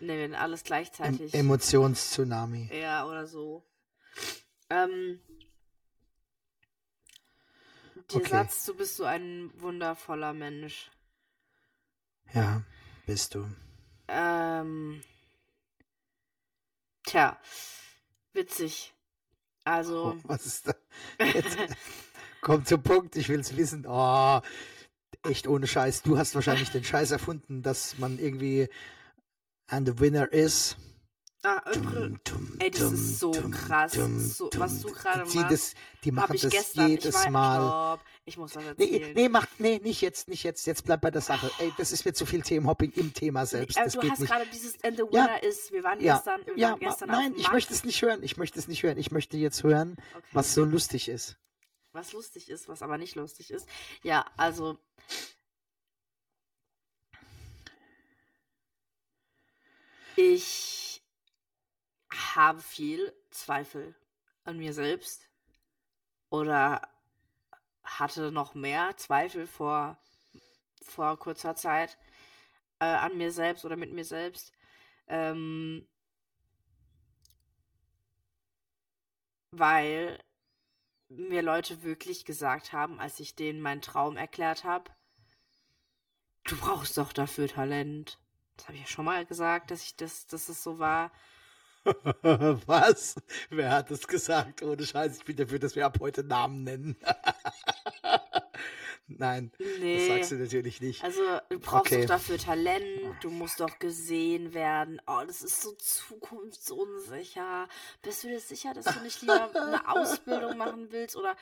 Ne, 0.00 0.18
wenn 0.18 0.34
alles 0.34 0.60
Em 0.62 0.66
gleichzeitig. 0.66 1.34
Emotionstsunami. 1.34 2.70
Ja, 2.72 3.06
oder 3.06 3.26
so. 3.26 3.66
Ähm, 4.70 5.20
der 8.12 8.16
Okay. 8.16 8.28
Satz, 8.28 8.64
du 8.64 8.74
bist 8.74 8.96
so 8.96 9.04
ein 9.04 9.50
wundervoller 9.56 10.32
Mensch. 10.32 10.90
Ja, 12.32 12.62
bist 13.06 13.34
du. 13.34 13.46
Ähm, 14.08 15.02
Tja, 17.10 17.36
witzig. 18.34 18.94
Also, 19.64 20.14
Oh, 20.14 20.20
was 20.28 20.46
ist 20.46 20.68
da? 20.68 20.74
Jetzt 21.18 21.58
komm 22.40 22.64
zum 22.64 22.84
Punkt, 22.84 23.16
ich 23.16 23.28
will's 23.28 23.56
wissen. 23.56 23.84
Oh, 23.84 24.40
echt 25.24 25.48
ohne 25.48 25.66
Scheiß. 25.66 26.02
Du 26.02 26.18
hast 26.18 26.36
wahrscheinlich 26.36 26.70
den 26.70 26.84
Scheiß 26.84 27.10
erfunden, 27.10 27.62
dass 27.62 27.98
man 27.98 28.20
irgendwie 28.20 28.68
and 29.66 29.88
the 29.88 29.98
winner 29.98 30.32
is. 30.32 30.76
Ah, 31.42 31.62
übr- 31.72 32.18
Ey, 32.58 32.70
das 32.70 32.92
ist 32.92 33.18
so 33.18 33.30
krass. 33.32 33.92
So, 33.92 34.50
was 34.56 34.80
du 34.82 34.92
gerade 34.92 35.24
die, 35.30 35.38
machst, 35.38 35.52
das, 35.52 35.74
die 36.04 36.12
machen 36.12 36.38
das 36.40 36.50
gestern. 36.50 36.88
jedes 36.88 37.14
war, 37.14 37.30
Mal. 37.30 37.56
Stopp, 37.96 38.06
ich 38.26 38.36
muss 38.36 38.54
was 38.54 38.64
Nee, 38.76 38.84
erzählen. 38.84 39.14
nee, 39.14 39.28
mach, 39.28 39.46
nee, 39.58 39.80
nicht 39.82 40.00
jetzt, 40.02 40.28
nicht 40.28 40.42
jetzt. 40.44 40.66
Jetzt 40.66 40.84
bleib 40.84 41.00
bei 41.00 41.10
der 41.10 41.22
Sache. 41.22 41.50
Ey, 41.58 41.72
das 41.78 41.92
ist 41.92 42.04
mir 42.04 42.12
zu 42.12 42.26
viel 42.26 42.42
Themenhopping 42.42 42.92
im 42.92 43.14
Thema 43.14 43.46
selbst. 43.46 43.76
Äh, 43.78 43.84
das 43.84 43.94
du 43.94 44.02
hast 44.08 44.20
gerade 44.26 44.46
dieses 44.52 44.82
And 44.84 44.96
the 44.98 45.04
Ja, 45.10 45.24
Winner 45.24 45.42
ist. 45.42 45.72
Wir 45.72 45.82
waren 45.82 46.00
ja, 46.00 46.16
gestern, 46.16 46.44
wir 46.46 46.56
Ja, 46.58 46.70
waren 46.72 46.80
gestern 46.80 47.08
nein, 47.08 47.34
ich 47.36 47.50
möchte 47.52 47.72
es 47.72 47.84
nicht 47.84 48.02
hören. 48.02 48.22
Ich 48.22 48.36
möchte 48.36 48.58
es 48.58 48.68
nicht 48.68 48.82
hören. 48.82 48.98
Ich 48.98 49.10
möchte 49.10 49.36
jetzt 49.36 49.62
hören, 49.62 49.96
Okay. 50.14 50.26
was 50.32 50.54
so 50.54 50.64
lustig 50.64 51.08
ist. 51.08 51.36
was 51.92 52.12
lustig 52.12 52.48
ist, 52.50 52.68
was 52.68 52.82
aber 52.82 52.98
nicht 52.98 53.16
lustig 53.16 53.50
ist. 53.50 53.66
Ja, 54.02 54.24
also. 54.36 54.78
Ich 60.16 60.79
habe 62.36 62.60
viel 62.60 63.12
Zweifel 63.30 63.94
an 64.44 64.58
mir 64.58 64.72
selbst 64.72 65.28
oder 66.30 66.82
hatte 67.82 68.30
noch 68.30 68.54
mehr 68.54 68.96
Zweifel 68.96 69.46
vor, 69.46 69.98
vor 70.82 71.18
kurzer 71.18 71.56
Zeit 71.56 71.98
äh, 72.78 72.84
an 72.84 73.16
mir 73.16 73.32
selbst 73.32 73.64
oder 73.64 73.76
mit 73.76 73.92
mir 73.92 74.04
selbst. 74.04 74.52
Ähm, 75.08 75.86
weil 79.50 80.18
mir 81.08 81.42
Leute 81.42 81.82
wirklich 81.82 82.24
gesagt 82.24 82.72
haben, 82.72 83.00
als 83.00 83.18
ich 83.18 83.34
denen 83.34 83.60
meinen 83.60 83.82
Traum 83.82 84.16
erklärt 84.16 84.64
habe, 84.64 84.90
du 86.44 86.56
brauchst 86.56 86.96
doch 86.96 87.12
dafür 87.12 87.48
Talent. 87.48 88.18
Das 88.56 88.68
habe 88.68 88.76
ich 88.76 88.82
ja 88.82 88.86
schon 88.86 89.04
mal 89.04 89.26
gesagt, 89.26 89.70
dass 89.70 89.82
ich 89.82 89.96
das, 89.96 90.26
dass 90.26 90.48
es 90.48 90.62
so 90.62 90.78
war. 90.78 91.10
Was? 92.66 93.14
Wer 93.48 93.70
hat 93.70 93.90
es 93.90 94.06
gesagt? 94.06 94.62
Ohne 94.62 94.84
Scheiß, 94.84 95.18
ich 95.18 95.24
bin 95.24 95.36
dafür, 95.36 95.58
dass 95.58 95.76
wir 95.76 95.86
ab 95.86 95.98
heute 96.00 96.22
Namen 96.22 96.64
nennen. 96.64 96.96
Nein, 99.06 99.50
das 99.58 99.66
Nee. 99.80 100.06
sagst 100.06 100.30
du 100.30 100.36
natürlich 100.36 100.80
nicht. 100.80 101.02
Also, 101.02 101.20
du 101.48 101.58
brauchst 101.58 101.92
Okay. 101.92 102.02
doch 102.02 102.08
dafür 102.08 102.38
Talent, 102.38 103.16
du 103.22 103.30
musst 103.30 103.58
doch 103.58 103.78
gesehen 103.80 104.54
werden. 104.54 105.00
Oh, 105.06 105.22
das 105.26 105.42
ist 105.42 105.62
so 105.62 105.72
zukunftsunsicher. 105.72 107.66
Bist 108.02 108.22
du 108.22 108.28
dir 108.28 108.40
sicher, 108.40 108.72
dass 108.72 108.84
du 108.84 109.00
nicht 109.00 109.20
lieber 109.22 109.50
eine 109.54 109.88
Ausbildung 109.88 110.56
machen 110.56 110.92
willst? 110.92 111.16
Oder 111.16 111.34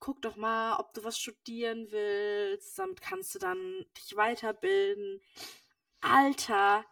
guck 0.00 0.22
doch 0.22 0.36
mal, 0.36 0.76
ob 0.78 0.94
du 0.94 1.04
was 1.04 1.18
studieren 1.18 1.88
willst. 1.90 2.78
Damit 2.78 3.02
kannst 3.02 3.34
du 3.34 3.38
dann 3.38 3.84
dich 3.98 4.16
weiterbilden. 4.16 5.20
Alter, 6.00 6.84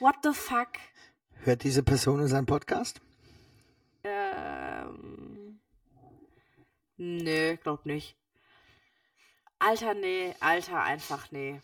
what 0.00 0.16
the 0.24 0.32
fuck? 0.32 0.72
Hört 1.44 1.62
diese 1.62 1.82
Person 1.82 2.20
unseren 2.20 2.46
Podcast? 2.46 3.00
Ähm. 4.02 5.60
Nö, 6.96 7.56
glaub 7.56 7.86
nicht. 7.86 8.16
Alter, 9.58 9.94
nee, 9.94 10.34
Alter, 10.40 10.82
einfach 10.82 11.30
nee. 11.30 11.60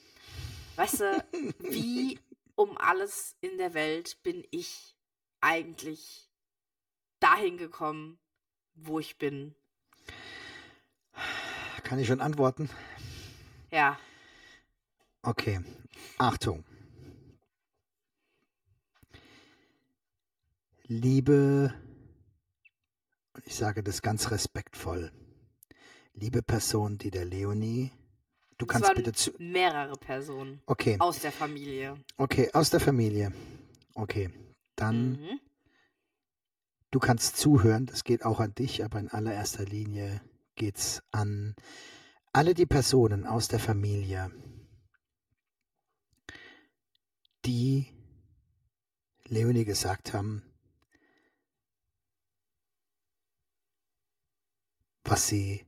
Weißt 0.77 1.01
du, 1.01 1.25
wie 1.59 2.19
um 2.55 2.79
alles 2.79 3.37
in 3.41 3.59
der 3.59 3.75
Welt 3.75 4.23
bin 4.23 4.45
ich 4.51 4.97
eigentlich 5.41 6.31
dahin 7.19 7.57
gekommen, 7.57 8.19
wo 8.75 8.99
ich 8.99 9.19
bin? 9.19 9.55
Kann 11.83 11.99
ich 11.99 12.07
schon 12.07 12.21
antworten? 12.21 12.71
Ja, 13.71 13.99
Okay, 15.23 15.61
Achtung. 16.17 16.65
Liebe, 20.93 21.73
und 23.35 23.47
ich 23.47 23.55
sage 23.55 23.85
das 23.85 24.03
ganz 24.03 24.33
respektvoll, 24.33 25.13
liebe 26.15 26.43
Person, 26.43 26.99
die 26.99 27.13
der 27.13 27.25
Leonie, 27.25 27.93
du 28.59 28.67
es 28.67 28.73
kannst 28.73 28.93
bitte 28.97 29.13
zu. 29.13 29.31
mehrere 29.39 29.93
Personen 29.97 30.61
Okay, 30.67 30.97
aus 30.99 31.21
der 31.21 31.31
Familie. 31.31 31.97
okay, 32.17 32.51
aus 32.55 32.71
der 32.71 32.81
Familie. 32.81 33.33
Okay, 33.95 34.31
dann, 34.75 35.13
Mhm. 35.13 35.41
du 36.91 36.99
kannst 36.99 37.37
zuhören, 37.37 37.87
das 37.87 38.03
geht 38.03 38.25
auch 38.25 38.41
an 38.41 38.53
dich, 38.57 38.85
aber 38.85 38.99
in 38.99 39.11
allererster 39.11 39.65
Linie 39.65 40.21
geht's 40.57 41.05
an 41.13 41.55
alle 42.33 42.55
die 42.55 42.67
Personen 42.67 43.27
aus 43.29 43.47
der 43.47 43.61
Familie, 43.61 44.33
die 47.45 47.87
Leonie 49.27 49.65
gesagt 49.65 50.15
haben, 50.15 50.43
was 55.11 55.27
sie 55.27 55.67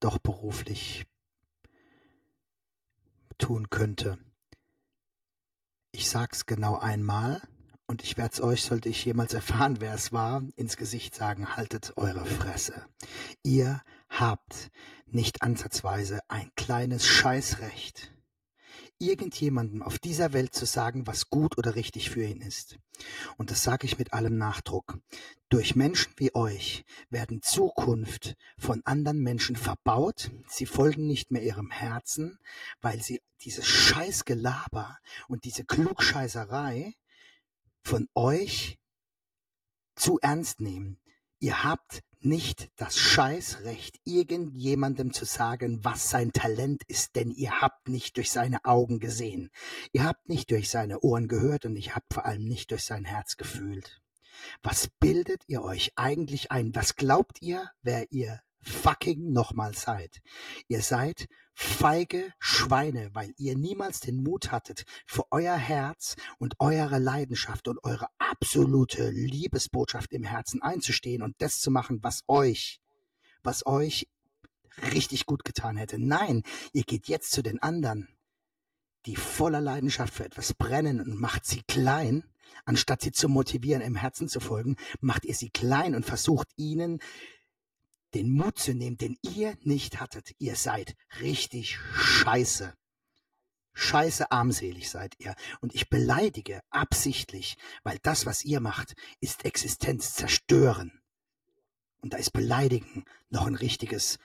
doch 0.00 0.18
beruflich 0.18 1.06
tun 3.36 3.68
könnte. 3.68 4.18
Ich 5.92 6.08
sag's 6.08 6.46
genau 6.46 6.78
einmal 6.78 7.42
und 7.86 8.02
ich 8.02 8.16
werde 8.16 8.32
es 8.32 8.40
euch, 8.40 8.62
sollte 8.62 8.88
ich 8.88 9.04
jemals 9.04 9.34
erfahren, 9.34 9.80
wer 9.80 9.92
es 9.92 10.12
war, 10.12 10.42
ins 10.56 10.78
Gesicht 10.78 11.14
sagen, 11.14 11.56
haltet 11.56 11.92
eure 11.96 12.24
Fresse. 12.24 12.86
Ihr 13.42 13.82
habt 14.08 14.70
nicht 15.04 15.42
ansatzweise 15.42 16.20
ein 16.28 16.50
kleines 16.56 17.06
Scheißrecht, 17.06 18.10
irgendjemandem 19.00 19.82
auf 19.82 19.98
dieser 19.98 20.32
Welt 20.32 20.54
zu 20.54 20.66
sagen, 20.66 21.06
was 21.06 21.30
gut 21.30 21.58
oder 21.58 21.74
richtig 21.74 22.10
für 22.10 22.22
ihn 22.22 22.40
ist. 22.40 22.78
Und 23.36 23.50
das 23.50 23.62
sage 23.62 23.86
ich 23.86 23.98
mit 23.98 24.12
allem 24.12 24.36
Nachdruck. 24.36 24.98
Durch 25.48 25.74
Menschen 25.74 26.12
wie 26.16 26.34
euch 26.34 26.84
werden 27.08 27.42
Zukunft 27.42 28.36
von 28.58 28.82
anderen 28.84 29.20
Menschen 29.20 29.56
verbaut. 29.56 30.30
Sie 30.46 30.66
folgen 30.66 31.06
nicht 31.06 31.30
mehr 31.30 31.42
ihrem 31.42 31.70
Herzen, 31.70 32.38
weil 32.80 33.02
sie 33.02 33.20
dieses 33.40 33.66
Scheißgelaber 33.66 34.98
und 35.28 35.44
diese 35.44 35.64
Klugscheißerei 35.64 36.94
von 37.82 38.08
euch 38.14 38.78
zu 39.96 40.18
ernst 40.20 40.60
nehmen. 40.60 41.00
Ihr 41.40 41.64
habt 41.64 42.02
nicht 42.22 42.70
das 42.76 42.98
Scheißrecht, 42.98 44.00
irgendjemandem 44.04 45.12
zu 45.12 45.24
sagen, 45.24 45.84
was 45.84 46.10
sein 46.10 46.32
Talent 46.32 46.82
ist, 46.86 47.16
denn 47.16 47.30
ihr 47.30 47.60
habt 47.60 47.88
nicht 47.88 48.16
durch 48.16 48.30
seine 48.30 48.64
Augen 48.64 48.98
gesehen. 49.00 49.50
Ihr 49.92 50.04
habt 50.04 50.28
nicht 50.28 50.50
durch 50.50 50.70
seine 50.70 51.00
Ohren 51.00 51.28
gehört 51.28 51.64
und 51.64 51.76
ihr 51.76 51.94
habt 51.94 52.12
vor 52.12 52.26
allem 52.26 52.44
nicht 52.44 52.70
durch 52.70 52.84
sein 52.84 53.04
Herz 53.04 53.36
gefühlt. 53.36 54.00
Was 54.62 54.88
bildet 55.00 55.42
ihr 55.46 55.62
euch 55.62 55.92
eigentlich 55.96 56.50
ein? 56.50 56.74
Was 56.74 56.96
glaubt 56.96 57.40
ihr, 57.42 57.70
wer 57.82 58.10
ihr 58.12 58.40
fucking 58.62 59.32
nochmal 59.32 59.74
seid? 59.74 60.20
Ihr 60.68 60.82
seid 60.82 61.26
feige 61.54 62.32
Schweine, 62.38 63.10
weil 63.12 63.34
ihr 63.36 63.56
niemals 63.56 64.00
den 64.00 64.22
Mut 64.22 64.50
hattet, 64.50 64.84
für 65.06 65.24
euer 65.30 65.56
Herz 65.56 66.16
und 66.38 66.54
eure 66.58 66.98
Leidenschaft 66.98 67.68
und 67.68 67.82
eure 67.84 68.06
absolute 68.18 69.10
Liebesbotschaft 69.10 70.12
im 70.12 70.22
Herzen 70.22 70.62
einzustehen 70.62 71.22
und 71.22 71.36
das 71.38 71.60
zu 71.60 71.70
machen, 71.70 71.98
was 72.02 72.22
euch, 72.28 72.80
was 73.42 73.66
euch 73.66 74.08
richtig 74.94 75.26
gut 75.26 75.44
getan 75.44 75.76
hätte. 75.76 75.98
Nein, 75.98 76.42
ihr 76.72 76.84
geht 76.84 77.08
jetzt 77.08 77.32
zu 77.32 77.42
den 77.42 77.60
anderen, 77.62 78.08
die 79.06 79.16
voller 79.16 79.60
Leidenschaft 79.60 80.14
für 80.14 80.24
etwas 80.24 80.54
brennen 80.54 81.00
und 81.00 81.20
macht 81.20 81.44
sie 81.44 81.62
klein, 81.62 82.24
anstatt 82.64 83.02
sie 83.02 83.12
zu 83.12 83.28
motivieren, 83.28 83.82
im 83.82 83.96
Herzen 83.96 84.28
zu 84.28 84.40
folgen, 84.40 84.76
macht 85.00 85.24
ihr 85.24 85.34
sie 85.34 85.50
klein 85.50 85.94
und 85.94 86.04
versucht 86.04 86.48
ihnen 86.56 87.00
den 88.14 88.32
Mut 88.32 88.58
zu 88.58 88.74
nehmen, 88.74 88.96
den 88.96 89.16
ihr 89.22 89.56
nicht 89.62 90.00
hattet. 90.00 90.34
Ihr 90.38 90.56
seid 90.56 90.96
richtig 91.20 91.78
scheiße. 91.94 92.74
Scheiße 93.72 94.30
armselig 94.30 94.90
seid 94.90 95.14
ihr. 95.18 95.34
Und 95.60 95.74
ich 95.74 95.88
beleidige 95.88 96.60
absichtlich, 96.70 97.56
weil 97.82 97.98
das, 98.02 98.26
was 98.26 98.44
ihr 98.44 98.60
macht, 98.60 98.94
ist 99.20 99.44
Existenz 99.44 100.14
zerstören. 100.14 101.00
Und 102.00 102.12
da 102.12 102.16
ist 102.16 102.32
Beleidigen 102.32 103.04
noch 103.28 103.46
ein 103.46 103.54
richtiges 103.54 104.18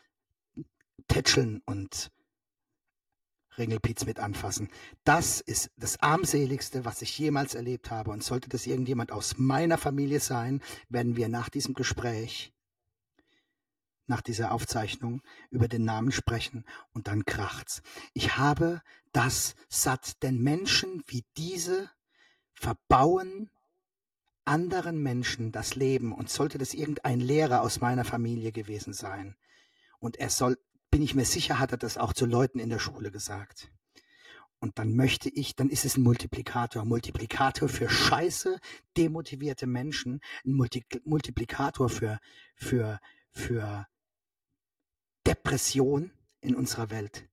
Tätscheln 1.07 1.61
und 1.65 2.11
Ringelpiez 3.57 4.05
mit 4.05 4.19
anfassen. 4.19 4.69
Das 5.03 5.39
ist 5.39 5.71
das 5.77 6.01
armseligste, 6.01 6.83
was 6.83 7.01
ich 7.01 7.17
jemals 7.17 7.55
erlebt 7.55 7.91
habe. 7.91 8.11
Und 8.11 8.23
sollte 8.23 8.49
das 8.49 8.67
irgendjemand 8.67 9.11
aus 9.11 9.37
meiner 9.37 9.77
Familie 9.77 10.19
sein, 10.19 10.61
werden 10.89 11.15
wir 11.15 11.29
nach 11.29 11.49
diesem 11.49 11.73
Gespräch 11.73 12.54
nach 14.07 14.21
dieser 14.21 14.51
Aufzeichnung 14.51 15.21
über 15.49 15.67
den 15.67 15.85
Namen 15.85 16.11
sprechen 16.11 16.65
und 16.93 17.07
dann 17.07 17.25
kracht's. 17.25 17.81
Ich 18.13 18.37
habe 18.37 18.81
das 19.11 19.55
satt, 19.69 20.21
denn 20.23 20.39
Menschen 20.41 21.03
wie 21.07 21.25
diese 21.37 21.89
verbauen 22.53 23.49
anderen 24.45 25.01
Menschen 25.01 25.51
das 25.51 25.75
Leben 25.75 26.13
und 26.13 26.29
sollte 26.29 26.57
das 26.57 26.73
irgendein 26.73 27.19
Lehrer 27.19 27.61
aus 27.61 27.81
meiner 27.81 28.05
Familie 28.05 28.51
gewesen 28.51 28.93
sein 28.93 29.35
und 29.99 30.17
er 30.17 30.29
soll, 30.29 30.57
bin 30.91 31.01
ich 31.01 31.15
mir 31.15 31.25
sicher, 31.25 31.57
hat 31.59 31.71
er 31.71 31.77
das 31.77 31.97
auch 31.97 32.13
zu 32.13 32.27
Leuten 32.27 32.59
in 32.59 32.69
der 32.69 32.79
Schule 32.79 33.11
gesagt. 33.11 33.71
Und 34.59 34.79
dann 34.79 34.95
möchte 34.95 35.29
ich, 35.29 35.55
dann 35.55 35.69
ist 35.69 35.83
es 35.83 35.97
ein 35.97 36.03
Multiplikator. 36.03 36.85
Multiplikator 36.85 37.67
für 37.67 37.89
scheiße, 37.89 38.59
demotivierte 38.97 39.67
Menschen, 39.67 40.21
ein 40.45 40.53
Multi 40.53 40.85
Multiplikator 41.03 41.89
für, 41.89 42.19
für, 42.55 42.99
für 43.31 43.87
Depression 45.25 46.11
in 46.41 46.55
unserer 46.55 46.91
Welt. 46.91 47.27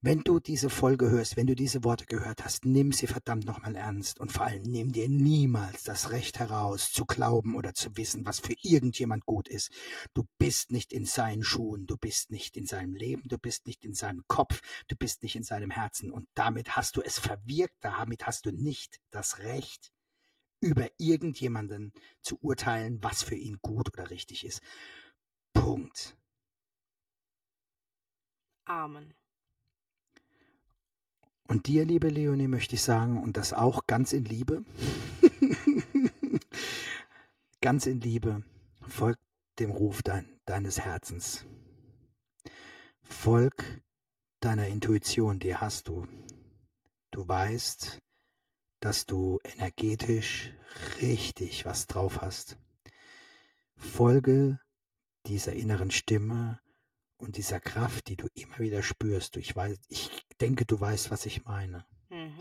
Wenn 0.00 0.20
du 0.20 0.38
diese 0.40 0.70
Folge 0.70 1.10
hörst, 1.10 1.36
wenn 1.36 1.46
du 1.46 1.54
diese 1.54 1.84
Worte 1.84 2.06
gehört 2.06 2.44
hast, 2.44 2.64
nimm 2.64 2.92
sie 2.92 3.06
verdammt 3.06 3.44
nochmal 3.44 3.74
ernst 3.76 4.18
und 4.18 4.32
vor 4.32 4.46
allem 4.46 4.62
nimm 4.62 4.92
dir 4.92 5.08
niemals 5.08 5.82
das 5.82 6.10
Recht 6.10 6.38
heraus, 6.38 6.92
zu 6.92 7.04
glauben 7.04 7.54
oder 7.54 7.74
zu 7.74 7.96
wissen, 7.96 8.24
was 8.24 8.38
für 8.40 8.54
irgendjemand 8.62 9.26
gut 9.26 9.48
ist. 9.48 9.70
Du 10.14 10.24
bist 10.38 10.70
nicht 10.70 10.92
in 10.92 11.04
seinen 11.04 11.42
Schuhen, 11.42 11.86
du 11.86 11.98
bist 11.98 12.30
nicht 12.30 12.56
in 12.56 12.66
seinem 12.66 12.94
Leben, 12.94 13.24
du 13.28 13.36
bist 13.38 13.66
nicht 13.66 13.84
in 13.84 13.92
seinem 13.92 14.22
Kopf, 14.26 14.60
du 14.88 14.96
bist 14.96 15.22
nicht 15.22 15.36
in 15.36 15.42
seinem 15.42 15.70
Herzen 15.70 16.10
und 16.10 16.28
damit 16.34 16.76
hast 16.76 16.96
du 16.96 17.02
es 17.02 17.18
verwirkt, 17.18 17.76
damit 17.80 18.26
hast 18.26 18.46
du 18.46 18.52
nicht 18.52 19.00
das 19.10 19.40
Recht, 19.40 19.92
über 20.60 20.88
irgendjemanden 20.96 21.92
zu 22.22 22.38
urteilen, 22.40 23.02
was 23.02 23.22
für 23.22 23.34
ihn 23.34 23.58
gut 23.60 23.92
oder 23.92 24.10
richtig 24.10 24.46
ist. 24.46 24.62
Punkt. 25.52 26.16
Amen. 28.70 29.14
Und 31.48 31.66
dir, 31.66 31.84
liebe 31.84 32.08
Leonie, 32.08 32.46
möchte 32.46 32.76
ich 32.76 32.82
sagen, 32.82 33.20
und 33.20 33.36
das 33.36 33.52
auch 33.52 33.88
ganz 33.88 34.12
in 34.12 34.24
Liebe, 34.24 34.64
ganz 37.60 37.86
in 37.86 38.00
Liebe, 38.00 38.44
folg 38.86 39.18
dem 39.58 39.72
Ruf 39.72 40.04
dein, 40.04 40.38
deines 40.44 40.78
Herzens. 40.78 41.46
Folg 43.02 43.82
deiner 44.38 44.68
Intuition, 44.68 45.40
die 45.40 45.56
hast 45.56 45.88
du. 45.88 46.06
Du 47.10 47.26
weißt, 47.26 47.98
dass 48.78 49.04
du 49.04 49.40
energetisch 49.42 50.52
richtig 51.00 51.66
was 51.66 51.88
drauf 51.88 52.20
hast. 52.20 52.56
Folge 53.74 54.60
dieser 55.26 55.54
inneren 55.54 55.90
Stimme 55.90 56.60
und 57.20 57.36
dieser 57.36 57.60
Kraft, 57.60 58.08
die 58.08 58.16
du 58.16 58.26
immer 58.34 58.58
wieder 58.58 58.82
spürst. 58.82 59.36
Ich 59.36 59.54
weiß, 59.54 59.78
ich 59.88 60.10
denke, 60.40 60.64
du 60.64 60.80
weißt, 60.80 61.10
was 61.10 61.26
ich 61.26 61.44
meine. 61.44 61.84
Mhm. 62.08 62.32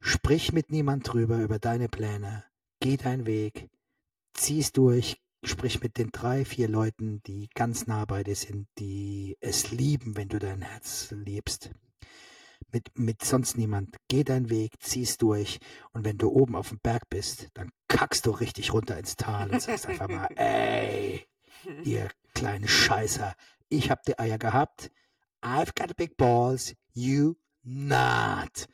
Sprich 0.00 0.52
mit 0.52 0.70
niemand 0.70 1.12
drüber 1.12 1.38
über 1.38 1.58
deine 1.58 1.88
Pläne. 1.88 2.44
Geh 2.80 2.96
deinen 2.96 3.26
Weg. 3.26 3.68
Zieh's 4.34 4.72
durch. 4.72 5.20
Sprich 5.44 5.80
mit 5.82 5.98
den 5.98 6.10
drei, 6.10 6.44
vier 6.44 6.68
Leuten, 6.68 7.22
die 7.22 7.48
ganz 7.54 7.86
nah 7.86 8.04
bei 8.04 8.24
dir 8.24 8.34
sind, 8.34 8.66
die 8.78 9.36
es 9.40 9.70
lieben, 9.70 10.16
wenn 10.16 10.28
du 10.28 10.38
dein 10.38 10.62
Herz 10.62 11.12
liebst. 11.12 11.70
Mit, 12.72 12.90
mit 12.98 13.24
sonst 13.24 13.56
niemand. 13.56 13.96
Geh 14.08 14.24
deinen 14.24 14.50
Weg, 14.50 14.72
zieh's 14.80 15.16
durch. 15.16 15.60
Und 15.92 16.04
wenn 16.04 16.18
du 16.18 16.28
oben 16.28 16.56
auf 16.56 16.70
dem 16.70 16.80
Berg 16.80 17.08
bist, 17.08 17.48
dann 17.54 17.70
kackst 17.86 18.26
du 18.26 18.30
richtig 18.32 18.72
runter 18.72 18.98
ins 18.98 19.16
Tal 19.16 19.50
und 19.50 19.62
sagst 19.62 19.86
einfach 19.86 20.08
mal, 20.08 20.26
ey, 20.36 21.24
ihr 21.84 22.10
kleine 22.34 22.68
Scheißer, 22.68 23.34
ich 23.68 23.90
hab 23.90 24.02
die 24.04 24.18
Eier 24.18 24.38
gehabt. 24.38 24.90
I've 25.42 25.74
got 25.74 25.96
big 25.96 26.16
balls, 26.16 26.74
you 26.92 27.36
not. 27.62 28.68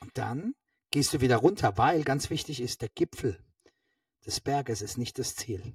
Und 0.00 0.16
dann 0.16 0.54
gehst 0.90 1.12
du 1.12 1.20
wieder 1.20 1.36
runter, 1.36 1.78
weil 1.78 2.04
ganz 2.04 2.30
wichtig 2.30 2.60
ist, 2.60 2.82
der 2.82 2.88
Gipfel 2.88 3.42
des 4.26 4.40
Berges 4.40 4.82
ist 4.82 4.98
nicht 4.98 5.18
das 5.18 5.34
Ziel. 5.34 5.74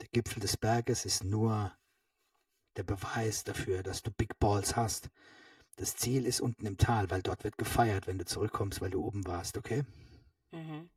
Der 0.00 0.08
Gipfel 0.08 0.40
des 0.40 0.56
Berges 0.56 1.04
ist 1.04 1.24
nur 1.24 1.76
der 2.76 2.84
Beweis 2.84 3.42
dafür, 3.42 3.82
dass 3.82 4.02
du 4.02 4.12
Big 4.12 4.38
Balls 4.38 4.76
hast. 4.76 5.10
Das 5.76 5.96
Ziel 5.96 6.26
ist 6.26 6.40
unten 6.40 6.66
im 6.66 6.76
Tal, 6.76 7.10
weil 7.10 7.22
dort 7.22 7.44
wird 7.44 7.58
gefeiert, 7.58 8.06
wenn 8.06 8.18
du 8.18 8.24
zurückkommst, 8.24 8.80
weil 8.80 8.90
du 8.90 9.04
oben 9.04 9.26
warst, 9.26 9.56
okay? 9.56 9.84
Mhm. 10.52 10.90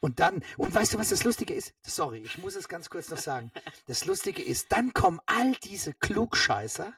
Und 0.00 0.18
dann, 0.18 0.42
und 0.56 0.74
weißt 0.74 0.94
du, 0.94 0.98
was 0.98 1.10
das 1.10 1.24
Lustige 1.24 1.52
ist? 1.52 1.74
Sorry, 1.82 2.20
ich 2.20 2.38
muss 2.38 2.56
es 2.56 2.68
ganz 2.68 2.88
kurz 2.88 3.10
noch 3.10 3.18
sagen. 3.18 3.52
Das 3.86 4.06
Lustige 4.06 4.42
ist, 4.42 4.72
dann 4.72 4.94
kommen 4.94 5.20
all 5.26 5.52
diese 5.62 5.92
Klugscheißer 5.92 6.94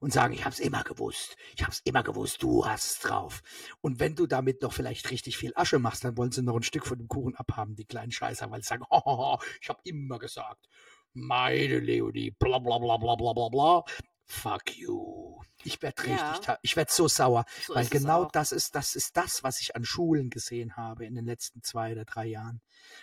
und 0.00 0.12
sagen, 0.12 0.34
ich 0.34 0.44
hab's 0.44 0.58
immer 0.58 0.82
gewusst. 0.82 1.36
Ich 1.54 1.64
hab's 1.64 1.80
immer 1.84 2.02
gewusst, 2.02 2.42
du 2.42 2.66
hast 2.66 2.90
es 2.90 2.98
drauf. 2.98 3.40
Und 3.80 4.00
wenn 4.00 4.16
du 4.16 4.26
damit 4.26 4.60
noch 4.62 4.72
vielleicht 4.72 5.10
richtig 5.12 5.38
viel 5.38 5.52
Asche 5.54 5.78
machst, 5.78 6.02
dann 6.02 6.16
wollen 6.16 6.32
sie 6.32 6.42
noch 6.42 6.56
ein 6.56 6.64
Stück 6.64 6.86
von 6.86 6.98
dem 6.98 7.06
Kuchen 7.06 7.36
abhaben, 7.36 7.76
die 7.76 7.84
kleinen 7.84 8.10
Scheißer, 8.10 8.50
weil 8.50 8.62
sie 8.62 8.68
sagen, 8.68 8.84
oh, 8.90 9.38
ich 9.60 9.68
hab 9.68 9.80
immer 9.84 10.18
gesagt, 10.18 10.68
meine 11.14 11.78
Leonie, 11.78 12.32
bla 12.32 12.58
bla 12.58 12.78
bla 12.78 12.96
bla 12.96 13.14
bla 13.14 13.32
bla 13.32 13.48
bla. 13.48 13.84
Fuck 14.24 14.76
you. 14.76 15.40
Ich 15.64 15.80
werde 15.82 16.02
Ja. 16.08 16.32
richtig, 16.32 16.56
ich 16.62 16.76
werde 16.76 16.90
so 16.92 17.06
sauer. 17.08 17.44
So 17.66 17.74
Weil 17.74 17.86
genau 17.88 18.24
das 18.24 18.52
ist, 18.52 18.74
das 18.74 18.94
ist 18.96 19.16
das, 19.16 19.42
was 19.42 19.60
ich 19.60 19.76
an 19.76 19.84
Schulen 19.84 20.30
gesehen 20.30 20.76
habe 20.76 21.04
in 21.04 21.14
den 21.14 21.24
letzten 21.26 21.62
zwei 21.62 21.92
oder 21.92 22.04
drei 22.04 22.26
Jahren, 22.26 22.60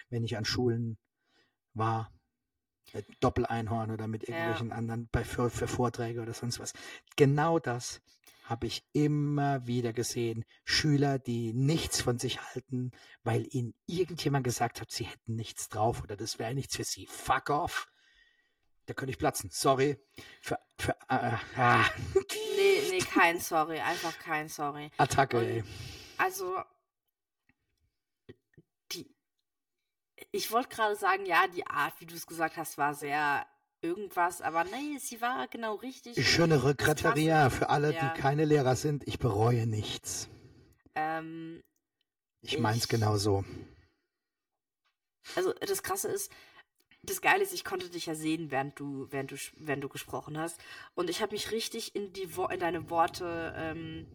wenn 0.09 0.23
ich 0.23 0.37
an 0.37 0.45
Schulen 0.45 0.97
war. 1.73 2.11
Mit 2.93 3.05
Doppeleinhorn 3.19 3.91
oder 3.91 4.07
mit 4.07 4.27
Ja. 4.27 4.29
irgendwelchen 4.29 4.71
anderen 4.71 5.07
bei, 5.11 5.23
für, 5.23 5.49
für 5.51 5.67
Vorträge 5.67 6.21
oder 6.21 6.33
sonst 6.33 6.59
was. 6.59 6.73
Genau 7.15 7.59
das 7.59 8.01
habe 8.45 8.65
ich 8.65 8.83
immer 8.93 9.67
wieder 9.67 9.93
gesehen. 9.93 10.43
Schüler, 10.65 11.19
die 11.19 11.53
nichts 11.53 12.01
von 12.01 12.17
sich 12.17 12.41
halten, 12.41 12.89
weil 13.23 13.45
ihnen 13.51 13.75
irgendjemand 13.85 14.43
gesagt 14.43 14.81
hat, 14.81 14.89
sie 14.89 15.03
hätten 15.03 15.35
nichts 15.35 15.69
drauf 15.69 16.01
oder 16.01 16.17
das 16.17 16.39
wäre 16.39 16.55
nichts 16.55 16.75
für 16.77 16.83
sie. 16.83 17.05
Fuck 17.05 17.51
off. 17.51 17.87
Da 18.89 18.95
könnte 18.95 19.11
ich 19.11 19.19
platzen. 19.19 19.51
Sorry. 19.51 19.99
Für, 20.41 20.57
für 20.79 20.93
äh, 21.09 21.37
ah. 21.57 21.85
Nee, 22.55 22.81
nee, 22.89 22.97
kein 22.97 23.39
Sorry. 23.39 23.79
Einfach 23.79 24.17
kein 24.17 24.49
Sorry. 24.49 24.89
Attacke, 24.97 25.37
Und- 25.37 25.43
ey. 25.45 25.63
Also, 26.17 26.57
die. 28.91 29.15
Ich 30.31 30.51
wollte 30.51 30.69
gerade 30.69 30.95
sagen, 30.95 31.27
ja, 31.27 31.45
die 31.47 31.67
Art, 31.67 31.93
wie 32.01 32.07
du 32.07 32.15
es 32.15 32.25
gesagt 32.25 32.57
hast, 32.57 32.79
war 32.79 32.95
sehr 32.95 33.45
irgendwas, 33.81 34.41
aber 34.41 34.63
nee, 34.63 34.97
sie 34.97 35.21
war 35.21 35.47
genau 35.47 35.75
richtig. 35.75 36.15
Schöne 36.27 36.55
Krasse- 36.55 36.63
für 37.51 37.69
alle, 37.69 37.93
ja. 37.93 38.09
die 38.15 38.19
keine 38.19 38.45
Lehrer 38.45 38.75
sind. 38.75 39.07
Ich 39.07 39.19
bereue 39.19 39.67
nichts. 39.67 40.29
Ähm, 40.95 41.63
Ich 42.41 42.57
meins 42.57 42.85
Ich- 42.85 42.89
genau 42.89 43.17
so. 43.17 43.45
also 45.35 45.53
das 45.53 45.83
Krasse 45.83 46.07
ist, 46.07 46.31
das 47.03 47.21
Geile 47.21 47.43
ist, 47.43 47.53
ich 47.53 47.63
konnte 47.63 47.89
dich 47.89 48.05
ja 48.05 48.15
sehen, 48.15 48.51
während 48.51 48.79
du, 48.79 49.07
während 49.09 49.31
du, 49.31 49.35
während 49.57 49.83
du 49.83 49.89
gesprochen 49.89 50.37
hast. 50.37 50.59
Und 50.95 51.09
ich 51.09 51.21
habe 51.21 51.33
mich 51.33 51.51
richtig 51.51 51.95
in 51.95 52.13
die 52.13 52.35
Wo 52.35 52.45
in 52.47 52.59
deine 52.59 52.89
Worte, 52.89 53.53
ähm, 53.55 54.05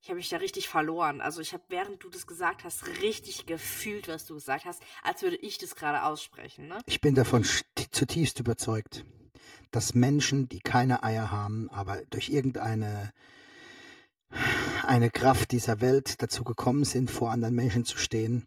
ich 0.00 0.08
habe 0.08 0.16
mich 0.16 0.28
da 0.28 0.38
richtig 0.38 0.68
verloren. 0.68 1.20
Also 1.20 1.40
ich 1.40 1.52
habe, 1.52 1.62
während 1.68 2.02
du 2.02 2.10
das 2.10 2.26
gesagt 2.26 2.64
hast, 2.64 2.86
richtig 3.02 3.46
gefühlt, 3.46 4.08
was 4.08 4.26
du 4.26 4.34
gesagt 4.34 4.64
hast, 4.64 4.82
als 5.02 5.22
würde 5.22 5.36
ich 5.36 5.58
das 5.58 5.76
gerade 5.76 6.02
aussprechen, 6.02 6.66
ne? 6.66 6.80
Ich 6.86 7.00
bin 7.00 7.14
davon 7.14 7.44
st- 7.44 7.64
zutiefst 7.92 8.40
überzeugt, 8.40 9.04
dass 9.70 9.94
Menschen, 9.94 10.48
die 10.48 10.58
keine 10.58 11.04
Eier 11.04 11.30
haben, 11.30 11.70
aber 11.70 12.02
durch 12.10 12.30
irgendeine 12.30 13.12
eine 14.84 15.10
Kraft 15.10 15.52
dieser 15.52 15.80
Welt 15.80 16.20
dazu 16.20 16.42
gekommen 16.42 16.84
sind, 16.84 17.10
vor 17.10 17.30
anderen 17.30 17.54
Menschen 17.54 17.84
zu 17.84 17.98
stehen. 17.98 18.46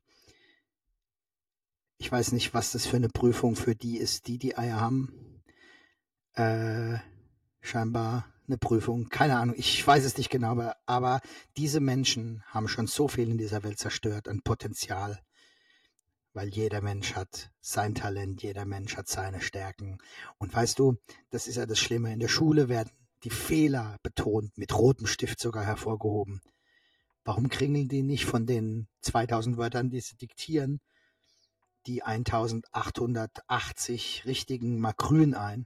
Ich 1.97 2.12
weiß 2.12 2.31
nicht, 2.34 2.53
was 2.53 2.71
das 2.71 2.86
für 2.86 2.97
eine 2.97 3.10
Prüfung 3.10 3.55
für 3.55 3.75
die 3.75 3.97
ist, 3.97 4.27
die 4.27 4.38
die 4.38 4.58
Eier 4.58 4.79
haben. 4.79 5.41
Äh, 6.34 6.97
scheinbar 7.62 8.25
eine 8.47 8.58
Prüfung. 8.58 9.10
Keine 9.10 9.38
Ahnung, 9.38 9.55
ich 9.58 9.86
weiß 9.86 10.03
es 10.05 10.17
nicht 10.17 10.29
genau, 10.29 10.51
aber, 10.51 10.75
aber 10.86 11.21
diese 11.58 11.79
Menschen 11.79 12.43
haben 12.47 12.67
schon 12.67 12.88
so 12.88 13.08
viel 13.08 13.29
in 13.29 13.38
dieser 13.38 13.63
Welt 13.63 13.79
zerstört 13.79 14.27
an 14.27 14.41
Potenzial 14.43 15.19
weil 16.36 16.49
jeder 16.49 16.81
Mensch 16.81 17.15
hat 17.15 17.49
sein 17.62 17.95
Talent, 17.95 18.43
jeder 18.43 18.65
Mensch 18.65 18.97
hat 18.97 19.08
seine 19.08 19.41
Stärken. 19.41 19.97
Und 20.38 20.53
weißt 20.53 20.77
du, 20.77 20.97
das 21.29 21.47
ist 21.47 21.55
ja 21.55 21.65
das 21.65 21.79
Schlimme. 21.79 22.12
In 22.12 22.19
der 22.19 22.27
Schule 22.27 22.67
werden 22.67 22.91
die 23.23 23.29
Fehler 23.29 23.97
betont, 24.03 24.58
mit 24.58 24.77
rotem 24.77 25.08
Stift 25.08 25.39
sogar 25.39 25.63
hervorgehoben. 25.63 26.41
Warum 27.23 27.47
kringeln 27.47 27.88
die 27.88 28.03
nicht 28.03 28.25
von 28.25 28.45
den 28.45 28.88
2000 29.01 29.58
Wörtern, 29.58 29.89
die 29.89 30.01
sie 30.01 30.17
diktieren, 30.17 30.81
die 31.88 32.04
1880 32.04 34.24
richtigen 34.26 34.80
mal 34.80 34.93
grün 34.93 35.36
ein? 35.36 35.65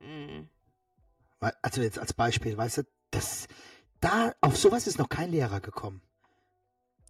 Mhm. 0.00 0.48
Also 1.62 1.82
jetzt 1.82 1.98
als 1.98 2.14
Beispiel, 2.14 2.56
weißt 2.56 2.78
du, 2.78 2.82
das, 3.10 3.48
da, 4.00 4.34
auf 4.40 4.56
sowas 4.56 4.86
ist 4.86 4.98
noch 4.98 5.08
kein 5.08 5.30
Lehrer 5.30 5.60
gekommen. 5.60 6.00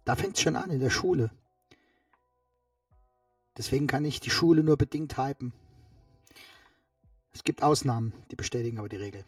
Da 0.03 0.15
fängt 0.15 0.35
es 0.35 0.41
schon 0.41 0.55
an 0.55 0.71
in 0.71 0.79
der 0.79 0.89
Schule. 0.89 1.31
Deswegen 3.57 3.87
kann 3.87 4.05
ich 4.05 4.19
die 4.19 4.29
Schule 4.29 4.63
nur 4.63 4.77
bedingt 4.77 5.17
hypen. 5.17 5.53
Es 7.33 7.43
gibt 7.43 7.63
Ausnahmen, 7.63 8.13
die 8.31 8.35
bestätigen 8.35 8.79
aber 8.79 8.89
die 8.89 8.97
Regel. 8.97 9.23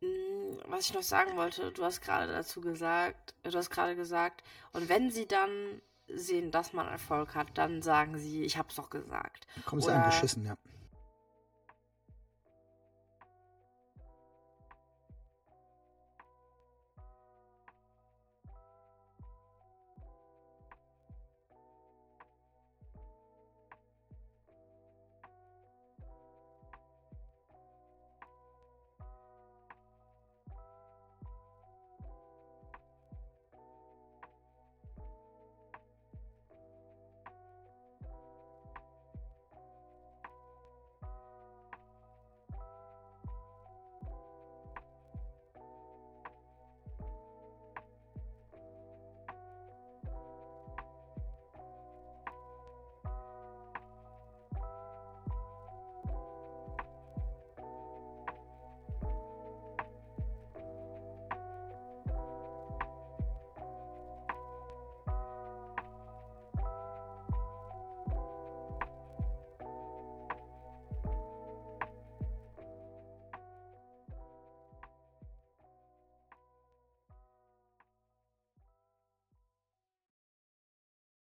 Mm, 0.00 0.58
was 0.66 0.86
ich 0.86 0.94
noch 0.94 1.02
sagen 1.02 1.36
wollte, 1.36 1.72
du 1.72 1.84
hast 1.84 2.02
gerade 2.02 2.32
dazu 2.32 2.60
gesagt, 2.60 3.34
du 3.42 3.52
hast 3.52 3.70
gerade 3.70 3.96
gesagt, 3.96 4.42
und 4.72 4.88
wenn 4.88 5.10
sie 5.10 5.26
dann 5.26 5.50
sehen, 6.14 6.50
dass 6.50 6.72
man 6.72 6.86
Erfolg 6.86 7.34
hat, 7.34 7.48
dann 7.54 7.82
sagen 7.82 8.18
sie, 8.18 8.44
ich 8.44 8.58
hab's 8.58 8.76
doch 8.76 8.90
gesagt. 8.90 9.46
Kommen 9.64 9.82
sie 9.82 9.88
Oder- 9.88 10.04
angeschissen, 10.04 10.44
ja. 10.44 10.56